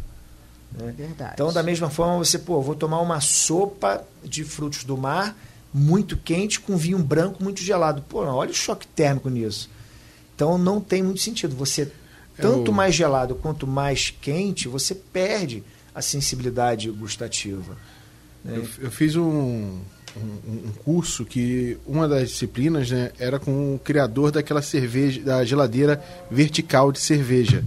[0.73, 0.95] né?
[0.97, 1.33] Verdade.
[1.35, 5.37] Então, da mesma forma, você, pô, vou tomar uma sopa de frutos do mar
[5.75, 8.03] muito quente com vinho branco muito gelado.
[8.09, 9.69] Pô, olha o choque térmico nisso.
[10.41, 11.55] Então, não tem muito sentido.
[11.57, 11.93] Você,
[12.35, 15.63] tanto mais gelado quanto mais quente, você perde
[15.95, 17.77] a sensibilidade gustativa.
[18.43, 18.57] né?
[18.57, 19.81] Eu, eu fiz um, um,
[20.47, 26.03] um curso que uma das disciplinas né, era com o criador daquela cerveja, da geladeira
[26.31, 27.63] vertical de cerveja,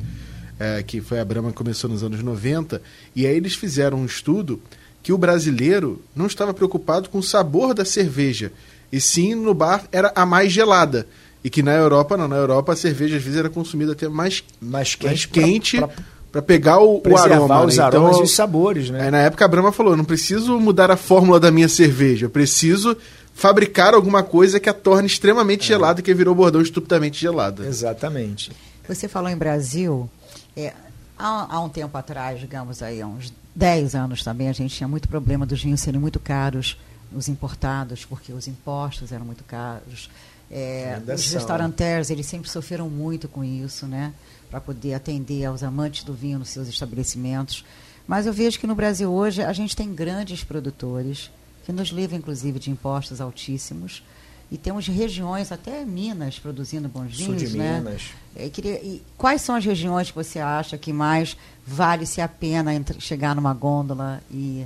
[0.59, 2.81] é, que foi a Brahma que começou nos anos 90.
[3.15, 4.59] E aí eles fizeram um estudo
[5.03, 8.51] que o brasileiro não estava preocupado com o sabor da cerveja,
[8.91, 11.05] e sim no bar era a mais gelada.
[11.43, 14.43] E que na Europa, não, na Europa a cerveja às vezes era consumida até mais,
[14.61, 15.89] Mais quente, mais quente pra-
[16.31, 17.65] para pegar o, o aroma.
[17.65, 17.83] os né?
[17.83, 19.03] aromas Então, e os sabores, né?
[19.03, 22.29] Aí, na época a Brahma falou: não preciso mudar a fórmula da minha cerveja, eu
[22.29, 22.95] preciso
[23.35, 27.65] fabricar alguma coisa que a torne extremamente gelada, que virou bordão estupidamente gelada.
[27.65, 28.51] Exatamente.
[28.87, 30.09] Você falou em Brasil.
[30.55, 30.73] é,
[31.17, 34.87] há, há um tempo atrás, digamos aí, há uns 10 anos também, a gente tinha
[34.87, 36.77] muito problema dos vinhos serem muito caros,
[37.15, 40.09] os importados, porque os impostos eram muito caros.
[40.55, 44.13] É, os restaurantes, eles sempre sofreram muito com isso, né?
[44.51, 47.65] Para poder atender aos amantes do vinho nos seus estabelecimentos.
[48.07, 51.31] Mas eu vejo que no Brasil hoje a gente tem grandes produtores
[51.65, 54.03] que nos livram, inclusive, de impostos altíssimos.
[54.51, 57.77] E temos regiões, até Minas, produzindo bons Sul vinhos, de né?
[57.79, 58.11] Minas.
[58.35, 61.35] Eu queria- e quais são as regiões que você acha que mais
[61.65, 64.65] vale-se a pena entre- chegar numa gôndola e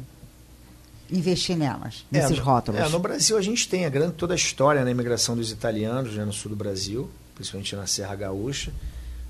[1.12, 2.82] investir nelas, nesses É, rótulos?
[2.82, 6.14] É, no Brasil a gente tem a grande toda a história na imigração dos italianos
[6.16, 8.72] né, no sul do Brasil, principalmente na Serra Gaúcha.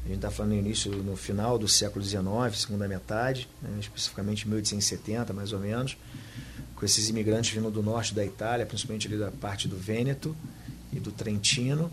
[0.06, 2.22] A gente está falando no início, no final do século XIX,
[2.56, 5.98] segunda metade, né, especificamente 1870, mais ou menos,
[6.76, 10.36] com esses imigrantes vindo do norte da Itália, principalmente ali da parte do Vêneto
[10.94, 11.92] e do Trentino.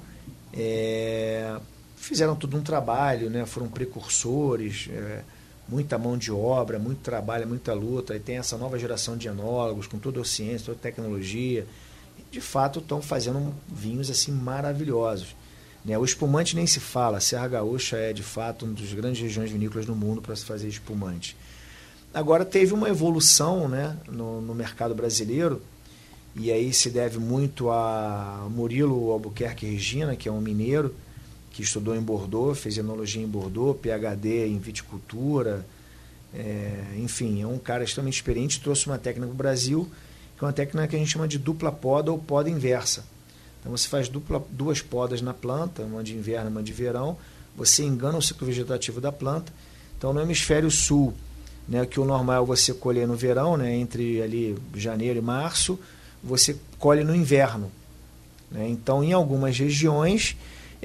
[0.53, 1.59] É,
[1.97, 5.23] fizeram todo um trabalho, né, foram precursores, é,
[5.69, 8.15] muita mão de obra, muito trabalho, muita luta.
[8.15, 11.67] E tem essa nova geração de enólogos com toda a ciência, toda a tecnologia.
[12.31, 15.35] De fato, estão fazendo vinhos assim maravilhosos.
[15.85, 15.99] Né?
[15.99, 17.19] O espumante nem se fala.
[17.19, 20.45] A Serra Gaúcha é, de fato, uma das grandes regiões vinícolas do mundo para se
[20.45, 21.37] fazer espumante.
[22.13, 25.61] Agora, teve uma evolução né, no, no mercado brasileiro,
[26.37, 30.95] e aí se deve muito a Murilo Albuquerque Regina, que é um mineiro,
[31.55, 35.65] que estudou em Bordeaux, fez enologia em Bordeaux, PhD em viticultura,
[36.35, 39.89] é, enfim, é um cara extremamente experiente, trouxe uma técnica para o Brasil,
[40.37, 43.05] que é uma técnica que a gente chama de dupla poda ou poda inversa.
[43.61, 47.17] Então você faz dupla, duas podas na planta, uma de inverno e uma de verão,
[47.57, 49.53] você engana o ciclo vegetativo da planta.
[49.97, 51.15] Então no hemisfério sul
[51.69, 55.79] né, que o normal é você colher no verão, né, entre ali janeiro e março,
[56.23, 57.71] você colhe no inverno.
[58.51, 58.69] Né?
[58.69, 60.37] Então, em algumas regiões,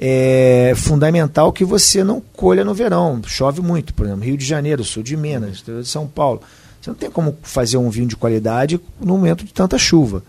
[0.02, 3.20] é fundamental que você não colha no verão.
[3.26, 6.40] Chove muito, por exemplo, Rio de Janeiro, sul de Minas, interior de São Paulo.
[6.80, 10.22] Você não tem como fazer um vinho de qualidade no momento de tanta chuva.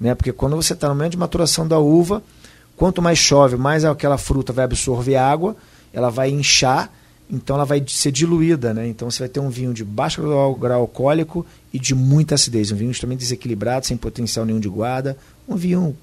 [0.00, 0.12] Né?
[0.16, 2.20] Porque quando você está no momento de maturação da uva,
[2.76, 5.54] quanto mais chove, mais aquela fruta vai absorver água,
[5.92, 6.92] ela vai inchar,
[7.30, 8.74] então ela vai ser diluída.
[8.74, 8.88] Né?
[8.88, 12.72] Então você vai ter um vinho de baixo grau, alcoólico e de muita acidez.
[12.72, 15.16] Um vinho extremamente desequilibrado, sem potencial nenhum de guarda.
[15.48, 15.96] Um vinho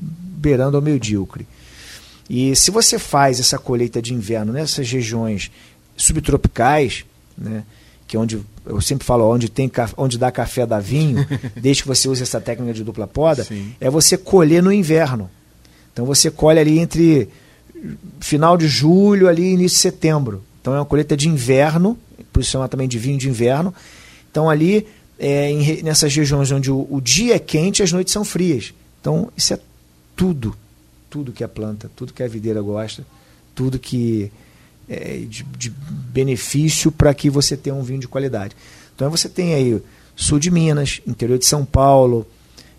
[0.00, 1.48] beirando ao medíocre.
[2.32, 5.50] E se você faz essa colheita de inverno nessas regiões
[5.96, 7.04] subtropicais,
[7.36, 7.64] né,
[8.06, 11.26] que é onde eu sempre falo, onde tem onde dá café dá vinho,
[11.60, 13.74] desde que você use essa técnica de dupla poda, Sim.
[13.80, 15.28] é você colher no inverno.
[15.92, 17.28] Então você colhe ali entre
[18.20, 20.44] final de julho ali início de setembro.
[20.60, 21.98] Então é uma colheita de inverno,
[22.32, 23.74] por isso chama também de vinho de inverno.
[24.30, 24.86] Então ali
[25.18, 28.72] é, em, nessas regiões onde o, o dia é quente, as noites são frias.
[29.00, 29.58] Então isso é
[30.14, 30.54] tudo
[31.10, 33.04] tudo que a planta, tudo que a videira gosta,
[33.54, 34.32] tudo que
[34.88, 38.56] é de, de benefício para que você tenha um vinho de qualidade.
[38.94, 39.82] Então você tem aí
[40.16, 42.26] sul de Minas, interior de São Paulo,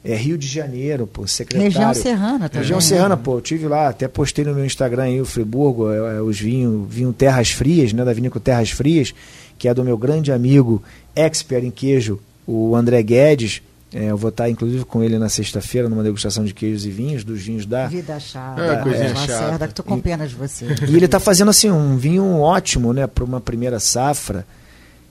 [0.03, 1.71] é, Rio de Janeiro, pô, secretário.
[1.71, 2.61] Região Serrana também.
[2.61, 6.17] Região Serrana, pô, eu tive lá, até postei no meu Instagram aí o Friburgo, é,
[6.17, 9.13] é, os vinhos, vinho Terras Frias, né, da vinícola Terras Frias,
[9.57, 10.81] que é do meu grande amigo,
[11.15, 13.61] expert em queijo, o André Guedes,
[13.93, 17.25] é, eu vou estar, inclusive, com ele na sexta-feira, numa degustação de queijos e vinhos,
[17.25, 17.87] dos vinhos da...
[17.87, 18.61] Vida chata.
[18.61, 19.67] É, coisinha é, chata.
[19.67, 20.65] que tô com pena de você.
[20.87, 24.45] E ele está fazendo, assim, um vinho ótimo, né, para uma primeira safra.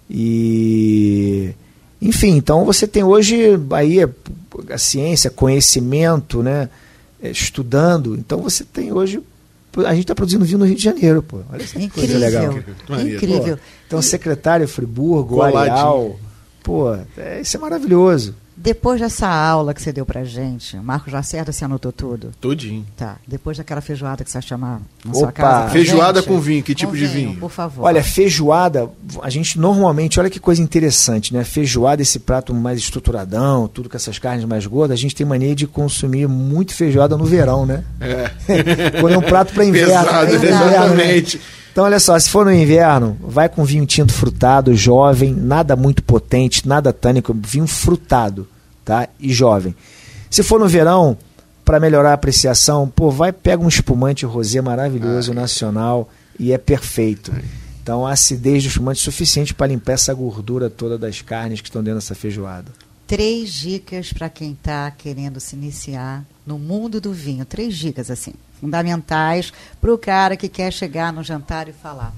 [0.09, 1.51] E...
[2.01, 3.99] Enfim, então você tem hoje aí
[4.70, 6.70] a ciência, conhecimento, né,
[7.22, 8.16] estudando.
[8.16, 9.22] Então você tem hoje
[9.87, 11.41] a gente está produzindo vinho no Rio de Janeiro, pô.
[11.53, 11.93] Olha essa Incrível.
[11.93, 12.59] coisa legal.
[13.07, 13.57] Incrível.
[13.57, 16.18] Pô, então, secretário Friburgo, Areal.
[16.62, 18.35] Pô, é, isso é maravilhoso.
[18.63, 22.31] Depois dessa aula que você deu pra gente, Marcos Lacerda, você anotou tudo?
[22.39, 22.85] Tudinho.
[22.95, 23.17] Tá.
[23.27, 25.19] Depois daquela feijoada que você vai chamar na Opa.
[25.19, 25.71] sua casa.
[25.71, 27.37] Feijoada gente, com vinho, que tipo de vinho?
[27.39, 27.87] Por favor.
[27.87, 28.91] Olha, feijoada,
[29.23, 31.43] a gente normalmente, olha que coisa interessante, né?
[31.43, 35.55] Feijoada, esse prato mais estruturadão, tudo com essas carnes mais gordas, a gente tem mania
[35.55, 37.83] de consumir muito feijoada no verão, né?
[37.99, 38.31] É.
[39.01, 40.05] Quando é um prato para inverno.
[40.05, 41.39] Pesado, é exatamente.
[41.39, 41.43] Né?
[41.81, 46.03] Então, olha só, se for no inverno, vai com vinho tinto frutado, jovem, nada muito
[46.03, 48.47] potente, nada tânico, vinho frutado,
[48.85, 49.09] tá?
[49.18, 49.74] E jovem.
[50.28, 51.16] Se for no verão,
[51.64, 57.33] para melhorar a apreciação, pô, vai pega um espumante rosé maravilhoso, nacional, e é perfeito.
[57.83, 61.68] Então, a acidez do espumante é suficiente para limpar essa gordura toda das carnes que
[61.70, 62.70] estão dentro dessa feijoada.
[63.07, 67.47] Três dicas para quem está querendo se iniciar no mundo do vinho.
[67.47, 72.13] Três dicas, assim fundamentais para o cara que quer chegar no jantar e falar.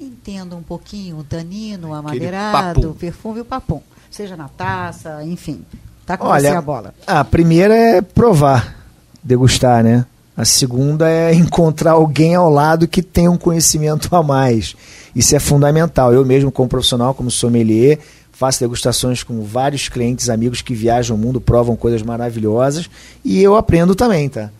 [0.00, 3.80] Entenda um pouquinho o tanino, o amadeirado, o perfume e o papum.
[4.10, 5.64] Seja na taça, enfim.
[6.04, 6.94] Tá com Olha, você a bola.
[7.06, 8.76] A primeira é provar,
[9.22, 10.04] degustar, né?
[10.36, 14.74] A segunda é encontrar alguém ao lado que tenha um conhecimento a mais.
[15.14, 16.12] Isso é fundamental.
[16.12, 17.98] Eu mesmo, como profissional, como sommelier,
[18.32, 22.90] faço degustações com vários clientes, amigos que viajam o mundo, provam coisas maravilhosas
[23.24, 24.50] e eu aprendo também, tá?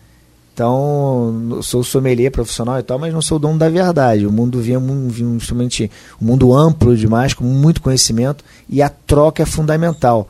[0.53, 4.27] Então, sou sommelier profissional e tal, mas não sou dono da verdade.
[4.27, 5.89] O mundo vinha vinha instrumento,
[6.21, 10.29] um mundo amplo demais, com muito conhecimento, e a troca é fundamental.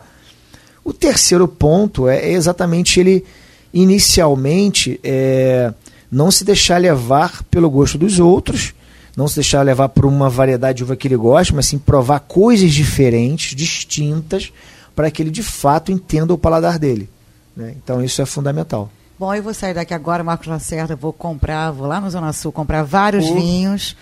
[0.82, 3.26] O terceiro ponto é exatamente ele,
[3.74, 5.74] inicialmente, é,
[6.10, 8.74] não se deixar levar pelo gosto dos outros,
[9.18, 12.22] não se deixar levar por uma variedade de uva que ele gosta, mas sim provar
[12.22, 14.54] coisas diferentes, distintas,
[14.96, 17.10] para que ele de fato entenda o paladar dele.
[17.56, 17.76] Né?
[17.84, 18.90] Então, isso é fundamental.
[19.18, 22.52] Bom, eu vou sair daqui agora, Marcos Lacerda, vou comprar, vou lá no Zona Sul
[22.52, 23.36] comprar vários o...
[23.36, 23.96] vinhos.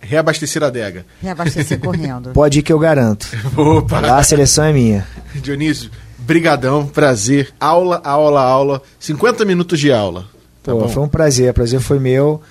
[0.00, 1.06] Reabastecer a adega.
[1.22, 2.30] Reabastecer correndo.
[2.32, 3.26] Pode ir que eu garanto.
[3.56, 4.00] Opa!
[4.00, 5.06] Lá a seleção é minha.
[5.34, 7.54] Dionísio, brigadão, prazer.
[7.58, 8.82] Aula, aula, aula.
[8.98, 10.26] 50 minutos de aula.
[10.62, 12.42] Tá Pô, foi um prazer, o prazer foi meu.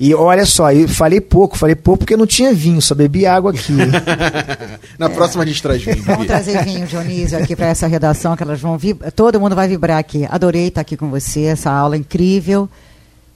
[0.00, 3.50] E olha só, eu falei pouco, falei pouco porque não tinha vinho, só bebi água
[3.50, 3.74] aqui.
[4.98, 5.08] Na é.
[5.10, 6.02] próxima a gente traz vinho.
[6.04, 9.12] Vamos trazer vinho, Dionísio, aqui para essa redação, que elas vão vibrar.
[9.12, 10.26] Todo mundo vai vibrar aqui.
[10.30, 12.66] Adorei estar aqui com você, essa aula incrível.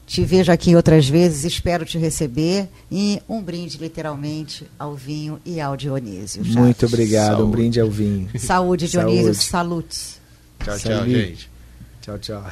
[0.06, 2.66] Te vejo aqui outras vezes, espero te receber.
[2.90, 6.42] E um brinde, literalmente, ao vinho e ao Dionísio.
[6.42, 6.56] Chaves.
[6.56, 7.42] Muito obrigado, Saúde.
[7.42, 8.30] um brinde ao vinho.
[8.38, 10.14] Saúde, Dionísio, salute.
[10.64, 11.50] Tchau, tchau, gente.
[12.00, 12.42] Tchau, tchau.